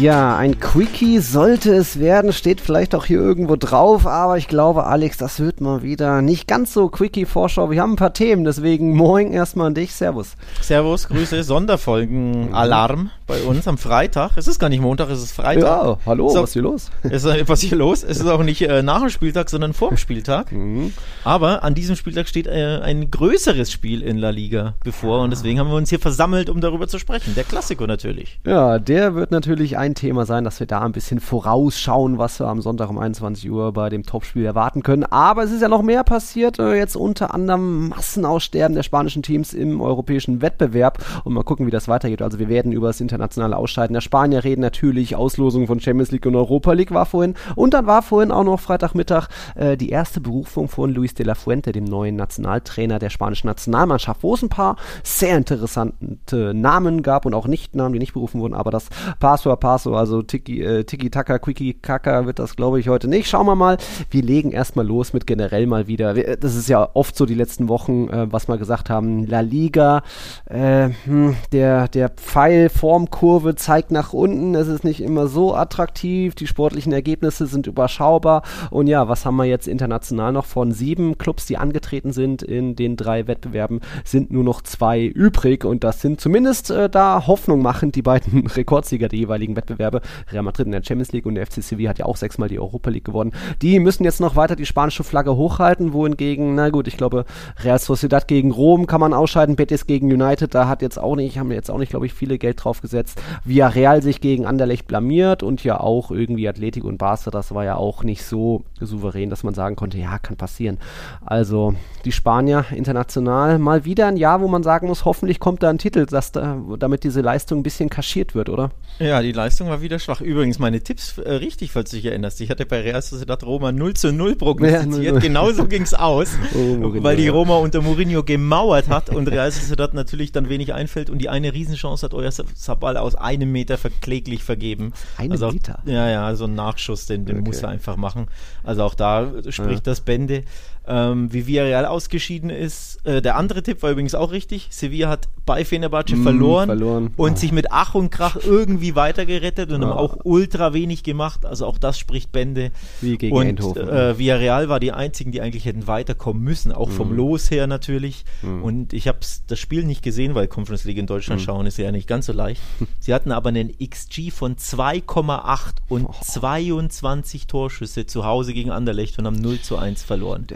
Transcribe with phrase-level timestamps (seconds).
[0.00, 4.84] Ja, ein Quickie sollte es werden, steht vielleicht auch hier irgendwo drauf, aber ich glaube,
[4.84, 7.70] Alex, das wird mal wieder nicht ganz so Quickie-Vorschau.
[7.70, 10.36] Wir haben ein paar Themen, deswegen moin erstmal an dich, Servus.
[10.60, 14.36] Servus, Grüße, Sonderfolgen-Alarm bei uns am Freitag.
[14.36, 15.62] Es ist gar nicht Montag, es ist Freitag.
[15.62, 16.90] Ja, hallo, auch, was ist hier los?
[17.02, 18.04] Ist, was ist hier los?
[18.04, 20.52] Es ist auch nicht äh, nach dem Spieltag, sondern vor dem Spieltag.
[20.52, 20.92] Mhm.
[21.24, 25.58] Aber an diesem Spieltag steht äh, ein größeres Spiel in La Liga bevor und deswegen
[25.58, 27.34] haben wir uns hier versammelt, um darüber zu sprechen.
[27.34, 28.38] Der Klassiko natürlich.
[28.44, 32.46] Ja, der wird natürlich ein Thema sein, dass wir da ein bisschen vorausschauen, was wir
[32.46, 35.04] am Sonntag um 21 Uhr bei dem Topspiel erwarten können.
[35.04, 39.52] Aber es ist ja noch mehr passiert, äh, jetzt unter anderem Massenaussterben der spanischen Teams
[39.52, 42.22] im europäischen Wettbewerb und mal gucken, wie das weitergeht.
[42.22, 46.26] Also wir werden über das internationale Ausscheiden der Spanier reden, natürlich Auslosung von Champions League
[46.26, 50.20] und Europa League war vorhin und dann war vorhin auch noch Freitagmittag äh, die erste
[50.20, 54.48] Berufung von Luis de la Fuente, dem neuen Nationaltrainer der spanischen Nationalmannschaft, wo es ein
[54.48, 58.88] paar sehr interessante Namen gab und auch Nicht-Namen, die nicht berufen wurden, aber das
[59.20, 63.08] Paso a Paso, also Tiki, äh, Tiki Taka, Quickie Kaka wird das glaube ich heute
[63.08, 63.28] nicht.
[63.28, 63.76] Schauen wir mal.
[64.08, 66.14] Wir legen erstmal los mit generell mal wieder.
[66.14, 69.26] Das ist ja oft so die letzten Wochen, äh, was wir gesagt haben.
[69.26, 70.02] La Liga,
[70.46, 74.54] äh, hm, der, der Pfeilformkurve zeigt nach unten.
[74.54, 76.34] Es ist nicht immer so attraktiv.
[76.34, 78.44] Die sportlichen Ergebnisse sind überschaubar.
[78.70, 82.76] Und ja, was haben wir jetzt international noch von sieben Clubs, die angetreten sind in
[82.76, 85.66] den drei Wettbewerben, sind nur noch zwei übrig.
[85.66, 89.65] Und das sind zumindest äh, da Hoffnung machend die beiden Rekordsieger der jeweiligen Wettbewerbe.
[89.70, 92.58] Real Madrid in der Champions League und der FC Sevilla hat ja auch sechsmal die
[92.58, 93.32] Europa League gewonnen.
[93.62, 97.24] Die müssen jetzt noch weiter die spanische Flagge hochhalten, wohingegen, na gut, ich glaube,
[97.62, 101.38] Real Sociedad gegen Rom kann man ausscheiden, Betis gegen United, da hat jetzt auch nicht,
[101.38, 103.20] haben jetzt auch nicht, glaube ich, viele Geld drauf gesetzt.
[103.44, 107.76] Villarreal sich gegen Anderlecht blamiert und ja auch irgendwie Athletik und Barca, das war ja
[107.76, 110.78] auch nicht so souverän, dass man sagen konnte, ja, kann passieren.
[111.24, 111.74] Also
[112.04, 115.78] die Spanier international mal wieder ein Jahr, wo man sagen muss, hoffentlich kommt da ein
[115.78, 118.70] Titel, dass da, damit diese Leistung ein bisschen kaschiert wird, oder?
[118.98, 120.20] Ja, die Leistung war wieder schwach.
[120.20, 122.40] Übrigens, meine Tipps äh, richtig, falls du dich erinnerst.
[122.40, 125.04] Ich hatte bei Real Sociedad Roma 0 zu 0 prognostiziert.
[125.04, 125.22] Ja, 0 -0.
[125.22, 129.94] Genauso ging es aus, oh, weil die Roma unter Mourinho gemauert hat und Real Sociedad
[129.94, 134.44] natürlich dann wenig einfällt und die eine Riesenchance hat euer Sabal aus einem Meter verkläglich
[134.44, 134.92] vergeben.
[135.16, 135.80] Einen also, Meter?
[135.86, 137.46] Ja, ja, so ein Nachschuss, den, den okay.
[137.46, 138.28] muss er einfach machen.
[138.62, 139.92] Also auch da spricht ja.
[139.92, 140.44] das Bände
[140.88, 143.04] ähm, wie Villarreal ausgeschieden ist.
[143.04, 144.68] Äh, der andere Tipp war übrigens auch richtig.
[144.70, 147.36] Sevilla hat bei Fenerbahce mm, verloren, verloren, und oh.
[147.36, 149.86] sich mit Ach und Krach irgendwie weitergerettet und oh.
[149.86, 151.44] haben auch ultra wenig gemacht.
[151.44, 152.72] Also auch das spricht Bände.
[153.00, 153.88] Wie gegen und, Eindhoven.
[153.88, 156.92] Äh, Villarreal war die einzigen, die eigentlich hätten weiterkommen müssen, auch mm.
[156.92, 158.24] vom Los her natürlich.
[158.42, 158.62] Mm.
[158.62, 161.92] Und ich habe das Spiel nicht gesehen, weil Conference League in Deutschland schauen ist ja
[161.92, 162.60] nicht ganz so leicht.
[163.00, 165.58] Sie hatten aber einen XG von 2,8
[165.88, 166.14] und oh.
[166.22, 170.46] 22 Torschüsse zu Hause gegen Anderlecht und haben 0 zu 1 verloren.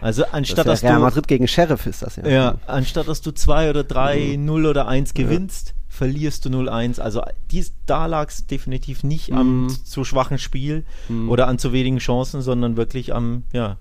[0.00, 2.28] Also anstatt das dass Real du Madrid gegen Sheriff ist das ja.
[2.28, 5.74] Ja, anstatt dass du 2 oder 3, 0 oder 1 gewinnst, ja.
[5.88, 7.00] verlierst du 0-1.
[7.00, 9.38] Also dies, da lag es definitiv nicht mhm.
[9.38, 11.30] am zu schwachen Spiel mhm.
[11.30, 13.78] oder an zu wenigen Chancen, sondern wirklich am ja,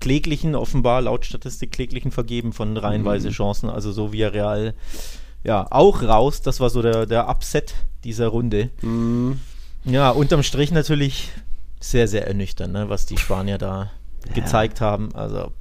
[0.00, 3.32] kläglichen, offenbar laut Statistik kläglichen Vergeben von reihenweise mhm.
[3.32, 3.70] Chancen.
[3.70, 4.74] Also so wie Real
[5.44, 6.42] ja auch raus.
[6.42, 7.74] Das war so der, der Upset
[8.04, 8.70] dieser Runde.
[8.82, 9.40] Mhm.
[9.84, 11.30] Ja, unterm Strich natürlich
[11.80, 13.90] sehr, sehr ernüchternd, ne, was die Spanier da ja.
[14.32, 15.14] Gezeigt haben.
[15.14, 15.52] Also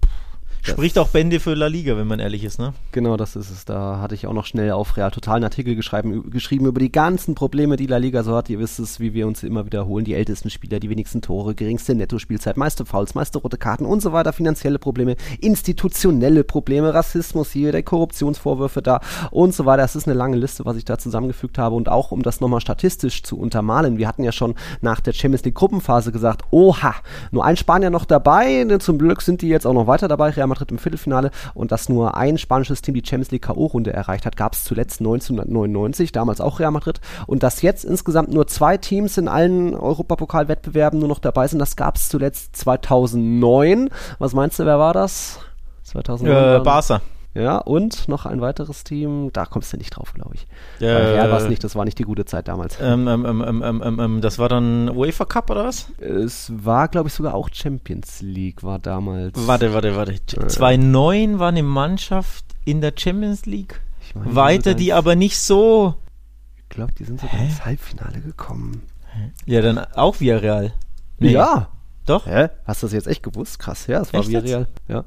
[0.65, 2.73] Spricht auch Bände für La Liga, wenn man ehrlich ist, ne?
[2.93, 3.65] Genau, das ist es.
[3.65, 6.91] Da hatte ich auch noch schnell auf Real Total einen Artikel geschrieben, geschrieben über die
[6.91, 8.49] ganzen Probleme, die La Liga so hat.
[8.49, 10.05] Ihr wisst es, wie wir uns immer wiederholen.
[10.05, 14.13] Die ältesten Spieler, die wenigsten Tore, geringste Nettospielzeit, meiste Fouls, meiste rote Karten und so
[14.13, 19.01] weiter, finanzielle Probleme, institutionelle Probleme, Rassismus hier, der Korruptionsvorwürfe da
[19.31, 19.81] und so weiter.
[19.81, 21.75] Das ist eine lange Liste, was ich da zusammengefügt habe.
[21.75, 25.43] Und auch, um das nochmal statistisch zu untermalen, wir hatten ja schon nach der Champions
[25.43, 26.95] League Gruppenphase gesagt, oha,
[27.31, 28.65] nur ein Spanier noch dabei.
[28.79, 30.29] Zum Glück sind die jetzt auch noch weiter dabei.
[30.29, 34.25] Real Madrid im Viertelfinale und dass nur ein spanisches Team die Champions League K.O.-Runde erreicht
[34.25, 37.01] hat, gab es zuletzt 1999, damals auch Real Madrid.
[37.27, 41.75] Und dass jetzt insgesamt nur zwei Teams in allen Europapokalwettbewerben nur noch dabei sind, das
[41.75, 43.89] gab es zuletzt 2009.
[44.19, 45.39] Was meinst du, wer war das?
[45.83, 46.61] 2009?
[46.61, 47.01] Äh, Barca.
[47.35, 50.47] Ja, und noch ein weiteres Team, da kommst du nicht drauf, glaube ich.
[50.79, 52.77] Äh, Real war es nicht, das war nicht die gute Zeit damals.
[52.79, 55.87] Ähm, ähm, ähm, ähm, das war dann UEFA Cup oder was?
[55.99, 59.47] Es war, glaube ich, sogar auch Champions League, war damals.
[59.47, 60.13] Warte, warte, warte.
[60.13, 63.81] Äh, 2009 war eine Mannschaft in der Champions League.
[64.13, 65.95] Meine, Weiter, die aber nicht so.
[66.57, 67.45] Ich glaube, die sind sogar Hä?
[67.45, 68.83] ins Halbfinale gekommen.
[69.45, 70.73] Ja, dann auch via Real.
[71.19, 71.31] Nee.
[71.31, 71.69] Ja.
[72.05, 72.25] Doch?
[72.25, 72.49] Hä?
[72.65, 73.59] Hast du das jetzt echt gewusst?
[73.59, 74.67] Krass, ja, es war echt via Real.
[74.87, 75.05] Ja.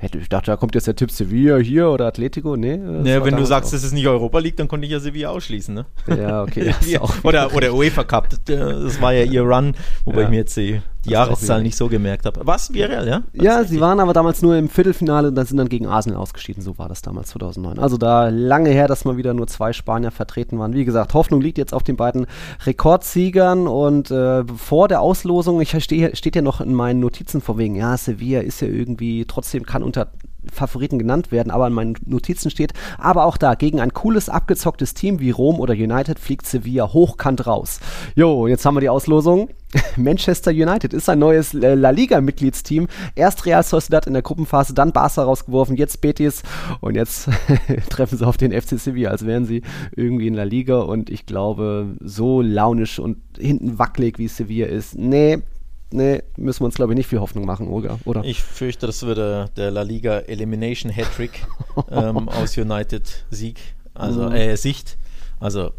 [0.00, 2.56] Hätte, ich dachte, da kommt jetzt der Tipp Sevilla hier oder Atletico.
[2.56, 2.76] Nee.
[2.76, 5.74] Naja, wenn du sagst, es ist nicht Europa League, dann konnte ich ja Sevilla ausschließen,
[5.74, 5.86] ne?
[6.06, 6.72] Ja, okay.
[6.86, 8.28] ja, oder, oder UEFA Cup.
[8.44, 9.74] Das war ja ihr Run,
[10.04, 10.24] wobei ja.
[10.24, 12.40] ich mir jetzt die, die Jahreszahl nicht so gemerkt habe.
[12.44, 12.72] Was?
[12.72, 13.22] Villarreal, ja?
[13.32, 16.18] Das ja, sie waren aber damals nur im Viertelfinale und dann sind dann gegen Arsenal
[16.18, 16.62] ausgeschieden.
[16.62, 17.78] So war das damals 2009.
[17.78, 20.74] Also da lange her, dass mal wieder nur zwei Spanier vertreten waren.
[20.74, 22.26] Wie gesagt, Hoffnung liegt jetzt auf den beiden
[22.64, 27.58] Rekordsiegern und äh, vor der Auslosung, ich stehe, steht ja noch in meinen Notizen vor
[27.58, 30.08] wegen, ja, Sevilla ist ja irgendwie, trotzdem kann unter
[30.52, 34.94] Favoriten genannt werden, aber in meinen Notizen steht, aber auch da, gegen ein cooles, abgezocktes
[34.94, 37.80] Team wie Rom oder United fliegt Sevilla hochkant raus.
[38.14, 39.48] Jo, jetzt haben wir die Auslosung.
[39.96, 42.88] Manchester United ist ein neues äh, La Liga-Mitgliedsteam.
[43.14, 46.42] Erst Real Sociedad in der Gruppenphase, dann Barca rausgeworfen, jetzt Betis
[46.80, 47.28] und jetzt
[47.90, 49.62] treffen sie auf den FC Sevilla, als wären sie
[49.94, 54.96] irgendwie in La Liga und ich glaube, so launisch und hinten wackelig wie Sevilla ist,
[54.96, 55.42] nee,
[55.90, 57.98] nee, müssen wir uns, glaube ich, nicht viel Hoffnung machen, oder?
[58.04, 58.24] oder?
[58.24, 61.46] Ich fürchte, das wird der, der La Liga Elimination Hattrick
[61.90, 63.58] ähm, aus United Sieg,
[63.94, 64.32] also mhm.
[64.32, 64.98] äh, Sicht.
[65.40, 65.72] Also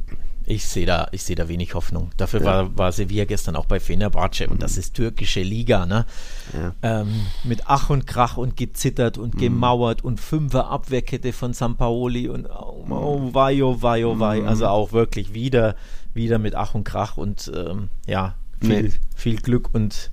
[0.50, 2.10] ich sehe da, ich da wenig Hoffnung.
[2.18, 2.46] Dafür ja.
[2.46, 4.54] war, war Sevilla gestern auch bei Fenerbahce mhm.
[4.54, 6.06] und das ist türkische Liga, ne?
[6.54, 7.02] Ja.
[7.02, 9.40] Ähm, mit Ach und Krach und gezittert und mhm.
[9.40, 14.44] gemauert und Fünfer Abwehrkette von Sampaoli und oh, oh wei, oh wei, oh wei.
[14.44, 15.76] Also auch wirklich wieder,
[16.16, 18.92] wieder mit Ach und Krach und ähm, ja, viel, nee.
[19.16, 20.12] viel Glück und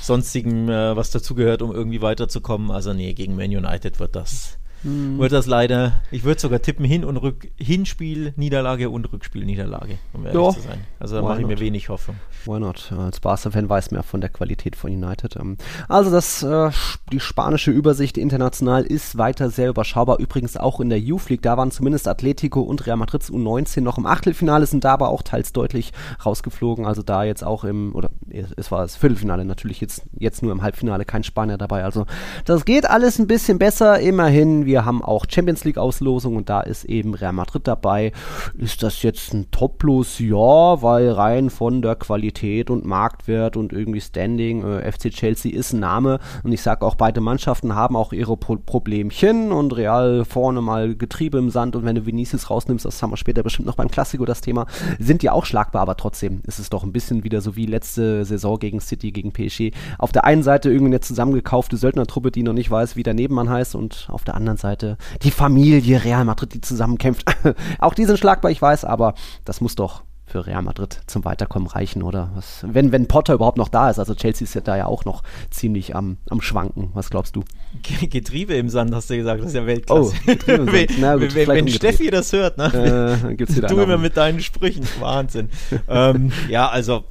[0.00, 2.70] sonstigem, äh, was dazugehört, um irgendwie weiterzukommen.
[2.70, 5.18] Also nee, gegen Man United wird das hm.
[5.18, 9.98] wird das leider, ich würde sogar tippen, Hin- und Rück, Hinspiel, Niederlage und Rückspiel, Niederlage,
[10.12, 10.50] um ehrlich ja.
[10.50, 10.80] zu sein.
[11.00, 12.16] Also da mache ich mir wenig Hoffnung.
[12.44, 12.92] Why not?
[12.92, 15.36] Als Barca-Fan weiß man ja von der Qualität von United.
[15.36, 15.56] Ähm,
[15.88, 16.70] also das, äh,
[17.10, 20.18] die spanische Übersicht international ist weiter sehr überschaubar.
[20.18, 23.96] Übrigens auch in der Youth League, da waren zumindest Atletico und Real Madrid U19 noch
[23.96, 25.92] im Achtelfinale, sind da aber auch teils deutlich
[26.24, 26.84] rausgeflogen.
[26.84, 28.10] Also da jetzt auch im, oder
[28.56, 31.84] es war das Viertelfinale, natürlich jetzt, jetzt nur im Halbfinale kein Spanier dabei.
[31.84, 32.06] Also
[32.44, 34.00] das geht alles ein bisschen besser.
[34.00, 38.10] Immerhin, wir wir haben auch Champions League Auslosung und da ist eben Real Madrid dabei.
[38.58, 40.18] Ist das jetzt ein Top-Los?
[40.18, 45.74] Ja, weil rein von der Qualität und Marktwert und irgendwie Standing, äh, FC Chelsea ist
[45.74, 50.24] ein Name und ich sage auch, beide Mannschaften haben auch ihre Pro Problemchen und Real
[50.24, 53.66] vorne mal Getriebe im Sand und wenn du Vinicius rausnimmst, das haben wir später bestimmt
[53.66, 54.66] noch beim Klassiko das Thema,
[54.98, 58.24] sind die auch schlagbar, aber trotzdem ist es doch ein bisschen wieder so wie letzte
[58.24, 59.70] Saison gegen City, gegen PSG.
[59.98, 63.76] Auf der einen Seite irgendeine zusammengekaufte Söldnertruppe, die noch nicht weiß, wie der Nebenmann heißt
[63.76, 67.24] und auf der anderen Seite Seite die Familie Real Madrid, die zusammenkämpft.
[67.78, 69.14] Auch die sind schlagbar, ich weiß, aber
[69.44, 72.30] das muss doch für Real Madrid zum Weiterkommen reichen, oder?
[72.34, 75.04] Was, wenn, wenn Potter überhaupt noch da ist, also Chelsea ist ja da ja auch
[75.04, 76.90] noch ziemlich am, am Schwanken.
[76.94, 77.44] Was glaubst du?
[77.82, 80.14] Getriebe im Sand, hast du gesagt, das ist ja Weltklasse.
[80.16, 80.90] Oh, Getriebe im Sand.
[81.00, 83.20] Na, gut, wenn, wenn Steffi das hört, ne?
[83.28, 84.88] Äh, du immer mit deinen Sprüchen.
[84.98, 85.50] Wahnsinn.
[85.88, 87.04] ähm, ja, also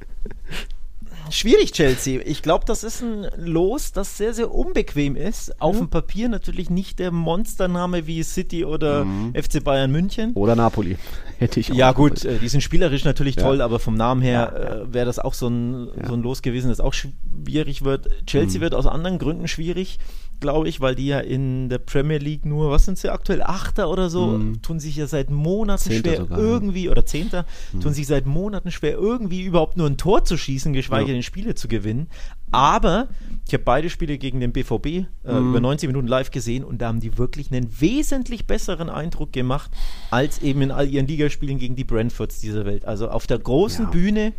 [1.30, 2.20] Schwierig, Chelsea.
[2.24, 5.60] Ich glaube, das ist ein Los, das sehr, sehr unbequem ist.
[5.60, 5.80] Auf mhm.
[5.80, 9.34] dem Papier natürlich nicht der Monstername wie City oder mhm.
[9.34, 10.32] FC Bayern München.
[10.34, 10.96] Oder Napoli.
[11.38, 13.42] Hätte ich auch Ja, gut, äh, die sind spielerisch natürlich ja.
[13.42, 14.82] toll, aber vom Namen her ja, ja.
[14.82, 18.08] äh, wäre das auch so ein, so ein Los gewesen, das auch schwierig wird.
[18.26, 18.62] Chelsea mhm.
[18.62, 19.98] wird aus anderen Gründen schwierig
[20.40, 23.90] glaube ich, weil die ja in der Premier League nur, was sind sie aktuell, Achter
[23.90, 24.62] oder so, mhm.
[24.62, 27.80] tun sich ja seit Monaten Zehnter schwer sogar, irgendwie, oder Zehnter, mhm.
[27.80, 31.14] tun sich seit Monaten schwer irgendwie überhaupt nur ein Tor zu schießen, geschweige ja.
[31.14, 32.08] denn Spiele zu gewinnen.
[32.50, 33.08] Aber
[33.46, 35.50] ich habe beide Spiele gegen den BVB äh, mhm.
[35.50, 39.70] über 90 Minuten live gesehen und da haben die wirklich einen wesentlich besseren Eindruck gemacht
[40.10, 42.84] als eben in all ihren Ligaspielen gegen die Brentfords dieser Welt.
[42.84, 43.90] Also auf der großen ja.
[43.90, 44.32] Bühne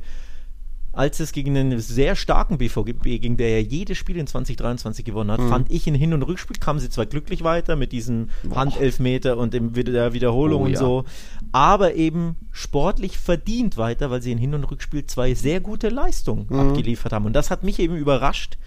[0.96, 5.32] als es gegen einen sehr starken BVB ging, der ja jedes Spiel in 2023 gewonnen
[5.32, 5.50] hat, mhm.
[5.50, 8.56] fand ich in Hin- und Rückspiel kamen sie zwar glücklich weiter mit diesem Boah.
[8.58, 10.80] Handelfmeter und dem, der Wiederholung oh, und ja.
[10.80, 11.04] so,
[11.52, 16.48] aber eben sportlich verdient weiter, weil sie in Hin- und Rückspiel zwei sehr gute Leistungen
[16.50, 16.60] mhm.
[16.60, 17.26] abgeliefert haben.
[17.26, 18.58] Und das hat mich eben überrascht,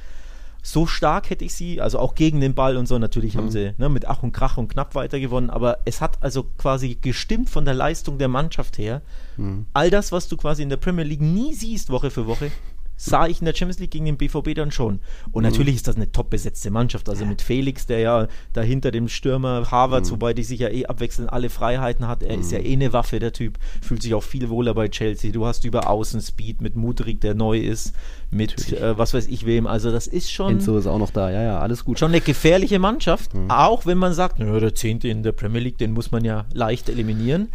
[0.62, 3.38] so stark hätte ich sie, also auch gegen den Ball und so, natürlich mhm.
[3.38, 6.44] haben sie ne, mit Ach und Krach und knapp weiter gewonnen, aber es hat also
[6.58, 9.02] quasi gestimmt von der Leistung der Mannschaft her.
[9.36, 9.66] Mhm.
[9.72, 12.50] All das, was du quasi in der Premier League nie siehst, Woche für Woche,
[12.98, 15.00] sah ich in der Champions League gegen den BVB dann schon.
[15.30, 15.50] Und mhm.
[15.50, 17.08] natürlich ist das eine top besetzte Mannschaft.
[17.08, 20.10] Also mit Felix, der ja dahinter dem Stürmer Harvard, mhm.
[20.10, 22.22] wobei die sich ja eh abwechselnd alle Freiheiten hat.
[22.22, 22.42] Er mhm.
[22.42, 22.66] ist ja mhm.
[22.66, 23.58] eh eine Waffe, der Typ.
[23.80, 25.30] Fühlt sich auch viel wohler bei Chelsea.
[25.30, 27.94] Du hast über Außen Speed mit Mudrik, der neu ist,
[28.30, 29.68] mit äh, was weiß ich wem.
[29.68, 30.54] Also das ist schon.
[30.54, 32.00] Enzo ist auch noch da, ja, ja, alles gut.
[32.00, 33.32] Schon eine gefährliche Mannschaft.
[33.32, 33.50] Mhm.
[33.50, 36.88] Auch wenn man sagt, der Zehnte in der Premier League, den muss man ja leicht
[36.88, 37.48] eliminieren.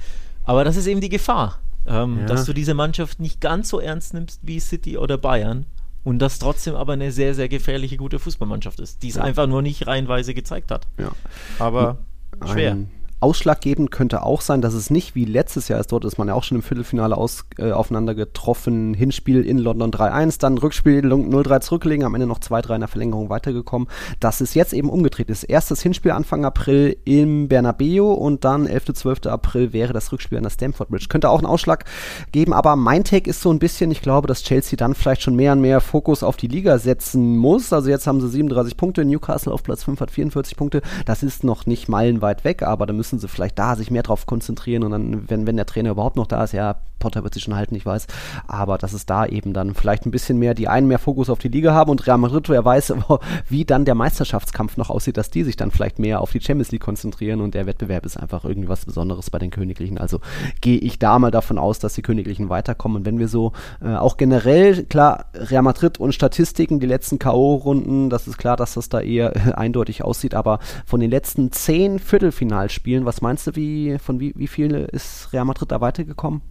[0.45, 1.59] Aber das ist eben die Gefahr.
[1.85, 2.25] Ähm, ja.
[2.25, 5.65] Dass du diese Mannschaft nicht ganz so ernst nimmst wie City oder Bayern
[6.03, 9.23] und das trotzdem aber eine sehr, sehr gefährliche, gute Fußballmannschaft ist, die es ja.
[9.23, 10.87] einfach nur nicht reihenweise gezeigt hat.
[10.97, 11.11] Ja.
[11.59, 11.99] Aber
[12.45, 12.73] schwer.
[12.73, 12.91] Ein
[13.23, 15.91] ausschlaggebend könnte auch sein, dass es nicht wie letztes Jahr ist.
[15.91, 18.93] Dort ist man ja auch schon im Viertelfinale aus, äh, aufeinander getroffen.
[18.93, 23.29] Hinspiel in London 3-1, dann Rückspiel 0-3 zurückgelegen, am Ende noch 2-3 in der Verlängerung
[23.29, 23.87] weitergekommen.
[24.19, 25.43] Das ist jetzt eben umgedreht ist.
[25.43, 28.93] Erstes Hinspiel Anfang April im Bernabeu und dann 11.
[28.93, 29.27] 12.
[29.27, 31.05] April wäre das Rückspiel an der Stamford Bridge.
[31.07, 31.85] Könnte auch einen Ausschlag
[32.33, 35.35] geben, aber mein Take ist so ein bisschen, ich glaube, dass Chelsea dann vielleicht schon
[35.35, 37.71] mehr und mehr Fokus auf die Liga setzen muss.
[37.71, 40.81] Also jetzt haben sie 37 Punkte, Newcastle auf Platz 5 hat 44 Punkte.
[41.05, 44.25] Das ist noch nicht meilenweit weg, aber da müssen sie vielleicht da sich mehr drauf
[44.25, 47.43] konzentrieren und dann, wenn, wenn der Trainer überhaupt noch da ist, ja, Potter wird sich
[47.43, 48.07] schon halten, ich weiß,
[48.47, 51.37] aber dass es da eben dann vielleicht ein bisschen mehr, die einen mehr Fokus auf
[51.37, 52.93] die Liga haben und Real Madrid, wer weiß,
[53.49, 56.71] wie dann der Meisterschaftskampf noch aussieht, dass die sich dann vielleicht mehr auf die Champions
[56.71, 59.97] League konzentrieren und der Wettbewerb ist einfach irgendwas Besonderes bei den Königlichen.
[59.97, 60.19] Also
[60.61, 62.99] gehe ich da mal davon aus, dass die Königlichen weiterkommen.
[62.99, 63.51] Und wenn wir so
[63.81, 68.75] äh, auch generell, klar, Real Madrid und Statistiken, die letzten K.O.-Runden, das ist klar, dass
[68.75, 73.55] das da eher äh, eindeutig aussieht, aber von den letzten zehn Viertelfinalspielen, was meinst du,
[73.55, 76.41] wie, von wie, wie viele ist Real Madrid da weitergekommen?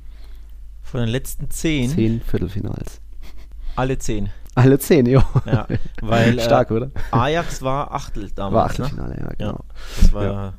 [0.82, 1.90] Von den letzten zehn?
[1.90, 3.00] Zehn Viertelfinals.
[3.76, 4.30] Alle zehn.
[4.54, 5.22] Alle zehn, jo.
[5.46, 5.66] Ja,
[6.02, 6.90] weil Stark, äh, oder?
[7.10, 8.54] Ajax war Achtel damals.
[8.54, 9.20] War Achtelfinale, ne?
[9.20, 9.52] ja, genau.
[9.52, 9.64] Ja,
[10.00, 10.54] das war Ja.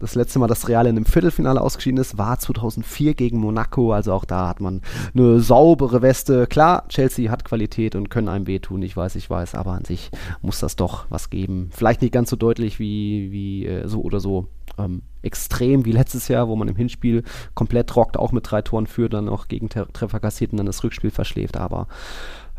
[0.00, 3.92] Das letzte Mal, dass Real in einem Viertelfinale ausgeschieden ist, war 2004 gegen Monaco.
[3.92, 4.80] Also auch da hat man
[5.12, 6.46] eine saubere Weste.
[6.46, 8.82] Klar, Chelsea hat Qualität und können einem wehtun.
[8.82, 11.70] Ich weiß, ich weiß, aber an sich muss das doch was geben.
[11.72, 14.46] Vielleicht nicht ganz so deutlich wie, wie äh, so oder so
[14.78, 17.22] ähm, extrem wie letztes Jahr, wo man im Hinspiel
[17.54, 20.82] komplett rockt, auch mit drei Toren führt, dann auch gegen Treffer kassiert und dann das
[20.84, 21.56] Rückspiel verschläft.
[21.56, 21.88] Aber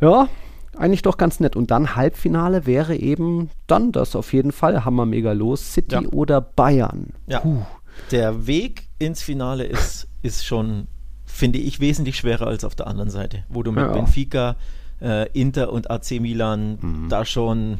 [0.01, 0.27] ja,
[0.77, 1.55] eigentlich doch ganz nett.
[1.55, 4.85] Und dann Halbfinale wäre eben dann das auf jeden Fall.
[4.85, 5.73] Hammer mega los.
[5.73, 6.01] City Ja.
[6.11, 7.13] oder Bayern.
[7.27, 7.39] Ja.
[7.39, 7.61] Puh.
[8.11, 10.88] Der Weg ins Finale ist, ist schon,
[11.25, 13.91] finde ich, wesentlich schwerer als auf der anderen Seite, wo du mit Ja.
[13.91, 14.55] Benfica,
[15.01, 17.09] äh, Inter und AC Milan Mhm.
[17.09, 17.79] da schon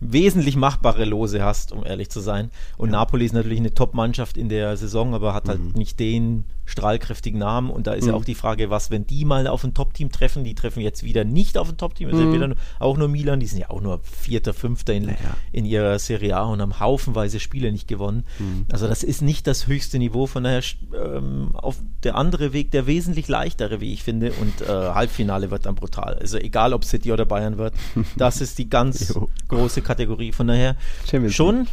[0.00, 2.50] wesentlich machbare Lose hast, um ehrlich zu sein.
[2.76, 7.38] Und Napoli ist natürlich eine Top-Mannschaft in der Saison, aber hat halt nicht den strahlkräftigen
[7.40, 7.70] Namen.
[7.70, 8.18] Und da ist ja Mhm.
[8.18, 11.24] auch die Frage, was, wenn die mal auf ein Top-Team treffen, die treffen jetzt wieder
[11.24, 12.32] nicht auf ein Top-Team, also Mhm.
[12.32, 15.16] wieder auch nur Milan, die sind ja auch nur Vierter, Fünfter in, Naja.
[15.52, 18.24] in ihrer Serie A und haben haufenweise Spiele nicht gewonnen.
[18.38, 18.66] Mhm.
[18.70, 20.62] Also das ist nicht das höchste Niveau, von daher
[20.94, 24.32] ähm, auf der andere Weg der wesentlich leichtere, wie ich finde.
[24.40, 26.14] Und äh, Halbfinale wird dann brutal.
[26.20, 27.74] Also egal, ob City oder Bayern wird,
[28.16, 29.14] das ist die ganz
[29.48, 30.32] große Kategorie.
[30.32, 30.76] Von daher
[31.08, 31.68] Champions schon,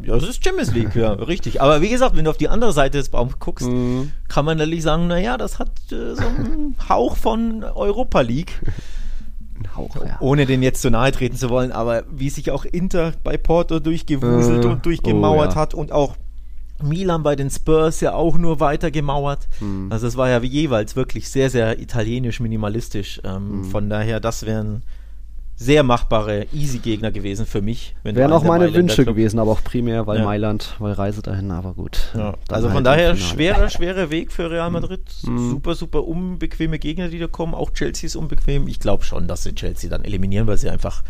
[0.00, 1.60] äh, ja, das ist Champions League, ja, richtig.
[1.60, 4.09] Aber wie gesagt, wenn du auf die andere Seite des Baums guckst, Mhm.
[4.28, 8.60] Kann man natürlich sagen, naja, das hat äh, so einen Hauch von Europa League.
[9.58, 10.16] Ein Hauch, ja.
[10.20, 13.78] Ohne den jetzt zu nahe treten zu wollen, aber wie sich auch Inter bei Porto
[13.80, 15.56] durchgewuselt Äh, und durchgemauert oh ja.
[15.56, 16.16] hat und auch
[16.82, 19.48] Milan bei den Spurs ja auch nur weiter gemauert.
[19.58, 19.88] Hm.
[19.90, 23.20] Also es war ja wie jeweils wirklich sehr, sehr italienisch, minimalistisch.
[23.24, 23.64] Ähm, Hm.
[23.64, 24.82] Von daher, das wären
[25.62, 27.94] sehr machbare, easy Gegner gewesen für mich.
[28.02, 30.24] Wären auch meine Mailänder Wünsche Club- gewesen, aber auch primär, weil Ja.
[30.24, 31.98] Mailand, weil Reise dahin, aber gut.
[32.16, 35.02] Ja, also von halt daher schwerer, schwerer Weg für Real Madrid.
[35.22, 35.50] Mhm.
[35.50, 37.52] Super, super unbequeme Gegner, die da kommen.
[37.54, 38.68] Auch Chelsea ist unbequem.
[38.68, 41.02] Ich glaube schon, dass sie Chelsea dann eliminieren, weil sie einfach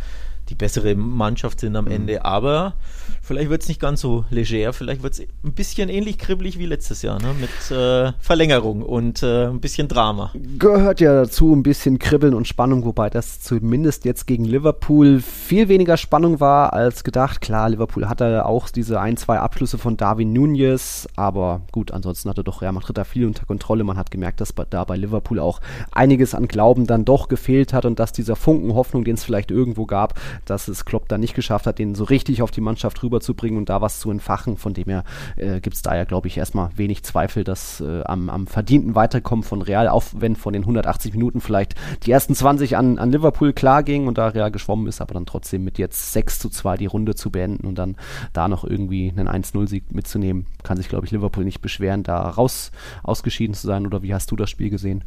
[0.48, 1.92] die bessere Mannschaft sind am Mhm.
[1.92, 2.24] Ende.
[2.24, 2.74] Aber
[3.22, 4.72] vielleicht wird es nicht ganz so leger.
[4.72, 7.34] Vielleicht wird es ein bisschen ähnlich kribbelig wie letztes Jahr, ne?
[7.40, 10.32] mit äh, Verlängerung und äh, ein bisschen Drama.
[10.58, 15.68] Gehört ja dazu ein bisschen Kribbeln und Spannung, wobei das zumindest jetzt gegen Liverpool viel
[15.68, 17.40] weniger Spannung war als gedacht.
[17.40, 22.44] Klar, Liverpool hatte auch diese ein, zwei Abschlüsse von Darwin Nunez, aber gut, ansonsten hatte
[22.44, 23.84] doch Real Madrid da viel unter Kontrolle.
[23.84, 25.60] Man hat gemerkt, dass da bei Liverpool auch
[25.92, 29.50] einiges an Glauben dann doch gefehlt hat und dass dieser Funken Hoffnung, den es vielleicht
[29.50, 32.99] irgendwo gab, dass es Klopp dann nicht geschafft hat, den so richtig auf die Mannschaft
[33.02, 34.56] rüberzubringen und da was zu entfachen.
[34.56, 35.04] Von dem her
[35.36, 38.94] äh, gibt es da ja, glaube ich, erstmal wenig Zweifel, dass äh, am, am verdienten
[38.94, 43.12] Weiterkommen von Real, auch wenn von den 180 Minuten vielleicht die ersten 20 an, an
[43.12, 46.50] Liverpool klar ging und da Real geschwommen ist, aber dann trotzdem mit jetzt 6 zu
[46.50, 47.96] 2 die Runde zu beenden und dann
[48.32, 52.70] da noch irgendwie einen 1-0-Sieg mitzunehmen, kann sich, glaube ich, Liverpool nicht beschweren, da raus
[53.02, 53.86] ausgeschieden zu sein.
[53.86, 55.04] Oder wie hast du das Spiel gesehen?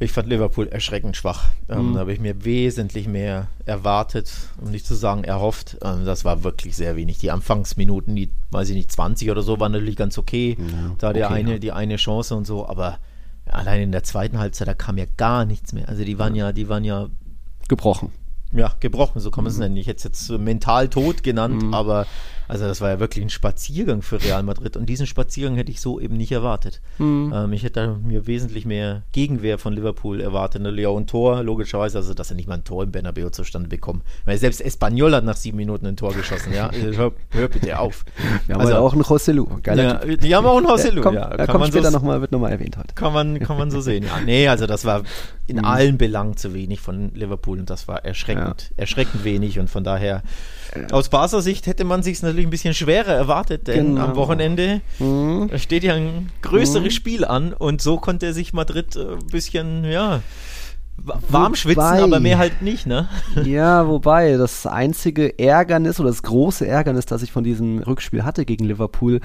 [0.00, 1.46] Ich fand Liverpool erschreckend schwach.
[1.68, 1.94] Ähm, Mhm.
[1.94, 5.76] Da habe ich mir wesentlich mehr erwartet, um nicht zu sagen erhofft.
[5.82, 7.18] Ähm, das war wirklich sehr wenig.
[7.18, 10.56] Die Anfangsminuten, die, weiß ich nicht, 20 oder so, waren natürlich ganz okay.
[10.58, 11.58] Ja, da der okay, eine, ja.
[11.58, 12.98] die eine Chance und so, aber
[13.46, 15.88] allein in der zweiten Halbzeit, da kam ja gar nichts mehr.
[15.88, 17.08] Also die waren ja, die waren ja
[17.68, 18.12] Gebrochen.
[18.52, 19.46] ja, gebrochen, so kann Mhm.
[19.46, 19.76] man es nennen.
[19.76, 22.06] Ich hätte es jetzt mental tot genannt, aber
[22.48, 25.80] also das war ja wirklich ein Spaziergang für Real Madrid und diesen Spaziergang hätte ich
[25.80, 26.80] so eben nicht erwartet.
[26.98, 27.32] Mhm.
[27.34, 30.62] Ähm, ich hätte mir wesentlich mehr Gegenwehr von Liverpool erwartet.
[30.62, 30.70] Ne?
[30.80, 34.02] Ja, und Tor, logischerweise, also dass er nicht mal ein Tor im Bernabeu zustande bekommt.
[34.24, 36.70] Weil selbst Espanyol hat nach sieben Minuten ein Tor geschossen, ja.
[36.96, 38.04] Hör, hör bitte auf.
[38.46, 39.46] Wir haben Also- auch einen Joselu.
[39.62, 41.28] Geiler Ja, die haben auch einen Hosselu, kommt, ja.
[41.28, 42.94] Kann kommt man so später nochmal, wird nochmal erwähnt heute.
[42.94, 44.04] kann man, kann man so sehen.
[44.04, 45.02] Ja, nee, also das war
[45.48, 45.64] in mhm.
[45.64, 48.82] allen Belangen zu wenig von Liverpool und das war erschreckend, ja.
[48.82, 50.22] erschreckend wenig und von daher
[50.92, 54.04] aus Barca Sicht hätte man sich natürlich ein bisschen schwerer erwartet, denn genau.
[54.04, 55.50] am Wochenende mhm.
[55.56, 56.90] steht ja ein größeres mhm.
[56.90, 60.20] Spiel an und so konnte sich Madrid äh, ein bisschen, ja,
[61.04, 63.08] warm schwitzen, aber mehr halt nicht, ne?
[63.44, 68.44] Ja, wobei das einzige Ärgernis oder das große Ärgernis, das ich von diesem Rückspiel hatte
[68.44, 69.20] gegen Liverpool,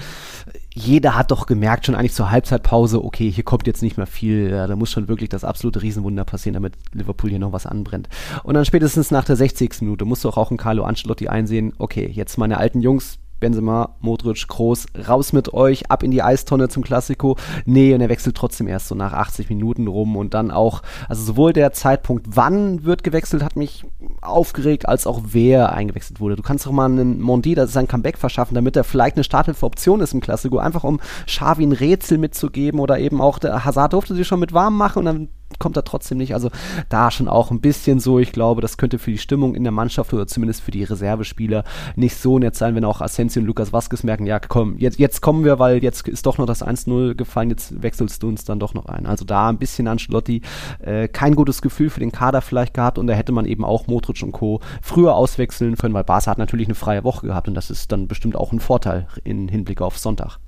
[0.73, 4.49] jeder hat doch gemerkt, schon eigentlich zur Halbzeitpause, okay, hier kommt jetzt nicht mehr viel,
[4.49, 8.09] ja, da muss schon wirklich das absolute Riesenwunder passieren, damit Liverpool hier noch was anbrennt.
[8.43, 9.81] Und dann spätestens nach der 60.
[9.81, 14.47] Minute musst du auch ein Carlo Ancelotti einsehen, okay, jetzt meine alten Jungs, Benzema, Modric,
[14.47, 17.35] Groß, raus mit euch, ab in die Eistonne zum Klassiko.
[17.65, 21.23] Nee, und er wechselt trotzdem erst so nach 80 Minuten rum und dann auch, also
[21.25, 23.83] sowohl der Zeitpunkt, wann wird gewechselt, hat mich
[24.21, 26.37] aufgeregt, als auch wer eingewechselt wurde.
[26.37, 29.25] Du kannst doch mal einen Mondi, das ist ein Comeback verschaffen, damit er vielleicht eine
[29.25, 33.91] Starthilfe-Option ist im Klassiko, einfach um Xavi ein Rätsel mitzugeben oder eben auch der Hazard
[33.91, 36.33] durfte sich schon mit warm machen und dann kommt er trotzdem nicht.
[36.33, 36.49] Also
[36.89, 39.71] da schon auch ein bisschen so, ich glaube, das könnte für die Stimmung in der
[39.71, 41.63] Mannschaft oder zumindest für die Reservespieler
[41.95, 45.21] nicht so nett sein, wenn auch Asensio und Lukas Vasquez merken, ja komm, jetzt, jetzt
[45.21, 48.59] kommen wir, weil jetzt ist doch noch das 1-0 gefallen, jetzt wechselst du uns dann
[48.59, 49.05] doch noch ein.
[49.05, 50.41] Also da ein bisschen Ancelotti,
[50.79, 53.87] äh, kein gutes Gefühl für den Kader vielleicht gehabt und da hätte man eben auch
[53.87, 54.59] Modric und Co.
[54.81, 58.07] früher auswechseln können, weil Barca hat natürlich eine freie Woche gehabt und das ist dann
[58.07, 60.39] bestimmt auch ein Vorteil in Hinblick auf Sonntag.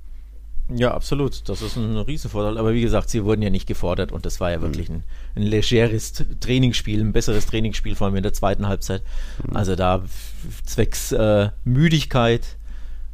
[0.68, 1.48] Ja, absolut.
[1.48, 2.58] Das ist ein Riesenvorteil.
[2.58, 5.04] Aber wie gesagt, sie wurden ja nicht gefordert und das war ja wirklich ein,
[5.36, 9.02] ein legeres Trainingsspiel, ein besseres Trainingsspiel, vor allem in der zweiten Halbzeit.
[9.46, 9.56] Mhm.
[9.56, 10.02] Also da
[10.64, 12.56] zwecks äh, Müdigkeit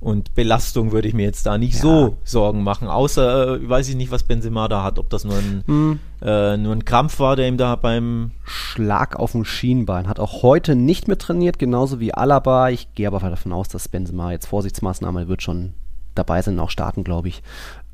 [0.00, 1.80] und Belastung würde ich mir jetzt da nicht ja.
[1.80, 2.88] so Sorgen machen.
[2.88, 6.00] Außer, äh, weiß ich nicht, was Benzema da hat, ob das nur ein, mhm.
[6.23, 10.18] äh, nur ein Krampf war, der ihm da beim Schlag auf dem Schienbein hat.
[10.18, 12.71] Auch heute nicht mit trainiert, genauso wie Alaba.
[12.71, 15.75] Ich gehe aber davon aus, dass Benzema jetzt Vorsichtsmaßnahme wird schon
[16.14, 17.42] dabei sind, auch starten, glaube ich.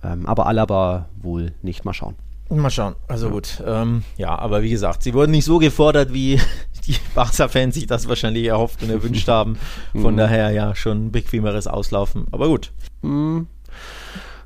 [0.02, 1.84] Ähm, aber Alaba wohl nicht.
[1.84, 2.16] Mal schauen.
[2.50, 2.96] Mal schauen.
[3.08, 3.32] Also ja.
[3.32, 3.62] gut.
[3.66, 6.40] Ähm, ja, aber wie gesagt, sie wurden nicht so gefordert, wie
[6.86, 9.58] die Barca-Fans sich das wahrscheinlich erhofft und erwünscht haben.
[9.92, 10.18] Von mhm.
[10.18, 12.26] daher ja schon ein bequemeres Auslaufen.
[12.30, 12.72] Aber gut.
[13.02, 13.48] Mhm.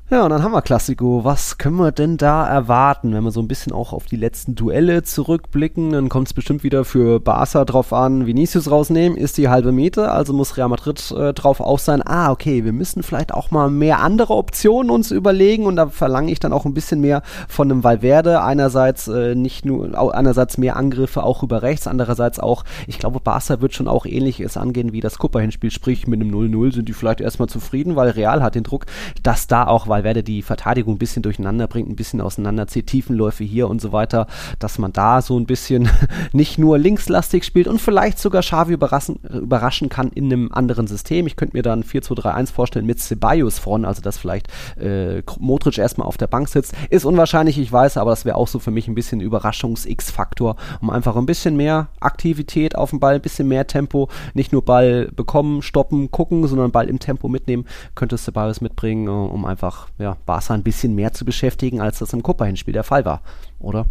[0.09, 1.23] Ja, und dann haben wir Klassiko.
[1.23, 4.53] Was können wir denn da erwarten, wenn wir so ein bisschen auch auf die letzten
[4.53, 5.91] Duelle zurückblicken?
[5.91, 10.11] Dann kommt es bestimmt wieder für Barca drauf an, Vinicius rausnehmen, ist die halbe Miete,
[10.11, 12.01] also muss Real Madrid äh, drauf auch sein.
[12.05, 16.33] Ah, okay, wir müssen vielleicht auch mal mehr andere Optionen uns überlegen und da verlange
[16.33, 18.43] ich dann auch ein bisschen mehr von einem Valverde.
[18.43, 23.61] Einerseits äh, nicht nur, einerseits mehr Angriffe auch über rechts, andererseits auch, ich glaube, Barca
[23.61, 27.21] wird schon auch ähnliches angehen wie das Copa-Hinspiel, sprich mit einem 0-0 sind die vielleicht
[27.21, 28.85] erstmal zufrieden, weil Real hat den Druck,
[29.23, 33.69] dass da auch Valverde die Verteidigung ein bisschen durcheinander bringt, ein bisschen auseinanderzieht, Tiefenläufe hier
[33.69, 34.27] und so weiter,
[34.59, 35.87] dass man da so ein bisschen
[36.31, 41.27] nicht nur linkslastig spielt und vielleicht sogar Xavi überraschen, überraschen kann in einem anderen System.
[41.27, 44.47] Ich könnte mir dann 4-2-3-1 vorstellen mit Ceballos vorne, also dass vielleicht
[44.79, 46.73] äh, Modric erstmal auf der Bank sitzt.
[46.89, 50.89] Ist unwahrscheinlich, ich weiß, aber das wäre auch so für mich ein bisschen Überraschungs-X-Faktor, um
[50.89, 55.09] einfach ein bisschen mehr Aktivität auf dem Ball, ein bisschen mehr Tempo, nicht nur Ball
[55.15, 60.17] bekommen, stoppen, gucken, sondern Ball im Tempo mitnehmen, könnte Ceballos mitbringen, äh, um einfach ja,
[60.25, 63.21] Barca ein bisschen mehr zu beschäftigen, als das im Copa-Hinspiel der Fall war,
[63.59, 63.85] oder?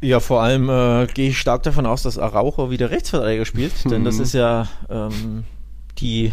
[0.00, 4.04] Ja, vor allem äh, gehe ich stark davon aus, dass Araujo wieder Rechtsverteidiger spielt, denn
[4.04, 5.44] das ist ja ähm,
[5.98, 6.32] die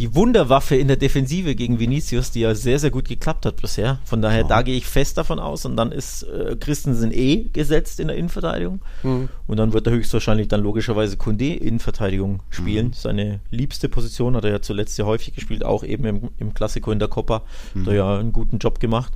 [0.00, 3.98] die Wunderwaffe in der Defensive gegen Vinicius, die ja sehr, sehr gut geklappt hat bisher.
[4.06, 4.48] Von daher, oh.
[4.48, 5.66] da gehe ich fest davon aus.
[5.66, 8.80] Und dann ist äh, Christensen eh gesetzt in der Innenverteidigung.
[9.02, 9.28] Mhm.
[9.46, 12.86] Und dann wird er höchstwahrscheinlich dann logischerweise Kunde Innenverteidigung spielen.
[12.86, 12.92] Mhm.
[12.94, 16.92] Seine liebste Position hat er ja zuletzt sehr häufig gespielt, auch eben im, im Klassiko
[16.92, 17.42] in der Copa.
[17.74, 17.86] Mhm.
[17.86, 19.12] Er ja einen guten Job gemacht.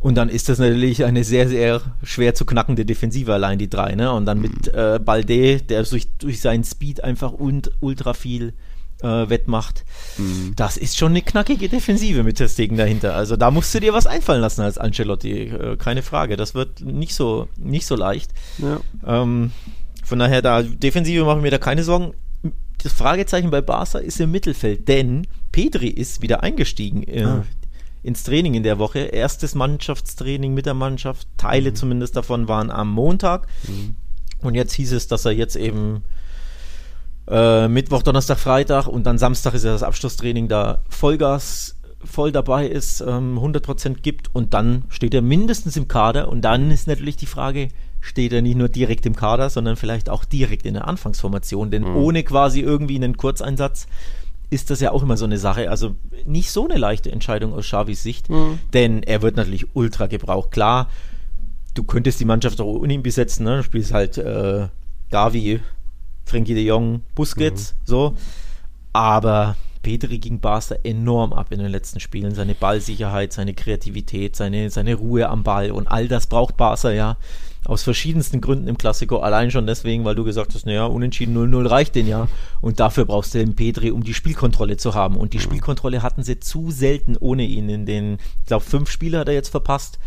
[0.00, 3.94] Und dann ist das natürlich eine sehr, sehr schwer zu knackende Defensive allein, die drei.
[3.94, 4.10] Ne?
[4.10, 4.78] Und dann mit mhm.
[4.78, 8.54] äh, Balde, der durch, durch seinen Speed einfach und ultra viel
[9.06, 9.84] äh, wettmacht.
[10.18, 10.54] Mhm.
[10.56, 13.14] Das ist schon eine knackige Defensive mit der Stegen dahinter.
[13.14, 16.36] Also da musst du dir was einfallen lassen als Ancelotti, äh, keine Frage.
[16.36, 18.32] Das wird nicht so, nicht so leicht.
[18.58, 18.80] Ja.
[19.06, 19.52] Ähm,
[20.04, 22.14] von daher, da Defensive machen wir da keine Sorgen.
[22.82, 27.44] Das Fragezeichen bei Barca ist im Mittelfeld, denn Pedri ist wieder eingestiegen äh, ah.
[28.02, 29.00] ins Training in der Woche.
[29.00, 31.26] Erstes Mannschaftstraining mit der Mannschaft.
[31.36, 31.76] Teile mhm.
[31.76, 33.46] zumindest davon waren am Montag.
[33.66, 33.96] Mhm.
[34.42, 36.04] Und jetzt hieß es, dass er jetzt eben
[37.28, 42.66] äh, Mittwoch, Donnerstag, Freitag und dann Samstag ist ja das Abschlusstraining da Vollgas voll dabei
[42.66, 47.16] ist, ähm, 100% gibt und dann steht er mindestens im Kader und dann ist natürlich
[47.16, 47.68] die Frage,
[48.00, 51.82] steht er nicht nur direkt im Kader, sondern vielleicht auch direkt in der Anfangsformation, denn
[51.82, 51.96] mhm.
[51.96, 53.86] ohne quasi irgendwie einen Kurzeinsatz
[54.48, 57.66] ist das ja auch immer so eine Sache, also nicht so eine leichte Entscheidung aus
[57.66, 58.60] Xavis Sicht, mhm.
[58.72, 60.52] denn er wird natürlich ultra gebraucht.
[60.52, 60.88] Klar,
[61.74, 63.56] du könntest die Mannschaft auch ohne ihn besetzen, ne?
[63.56, 64.68] du spielst halt äh,
[65.10, 65.60] Gavi,
[66.26, 67.78] Frankie de Jong, Busquets, mhm.
[67.84, 68.14] so.
[68.92, 72.34] Aber Petri ging Barca enorm ab in den letzten Spielen.
[72.34, 77.16] Seine Ballsicherheit, seine Kreativität, seine, seine Ruhe am Ball und all das braucht Barca ja
[77.64, 79.18] aus verschiedensten Gründen im Klassiko.
[79.18, 82.28] Allein schon deswegen, weil du gesagt hast, naja, unentschieden 0-0 reicht den ja.
[82.60, 85.16] Und dafür brauchst du den Petri, um die Spielkontrolle zu haben.
[85.16, 87.68] Und die Spielkontrolle hatten sie zu selten ohne ihn.
[87.68, 89.98] In den, ich glaube, fünf Spiele hat er jetzt verpasst.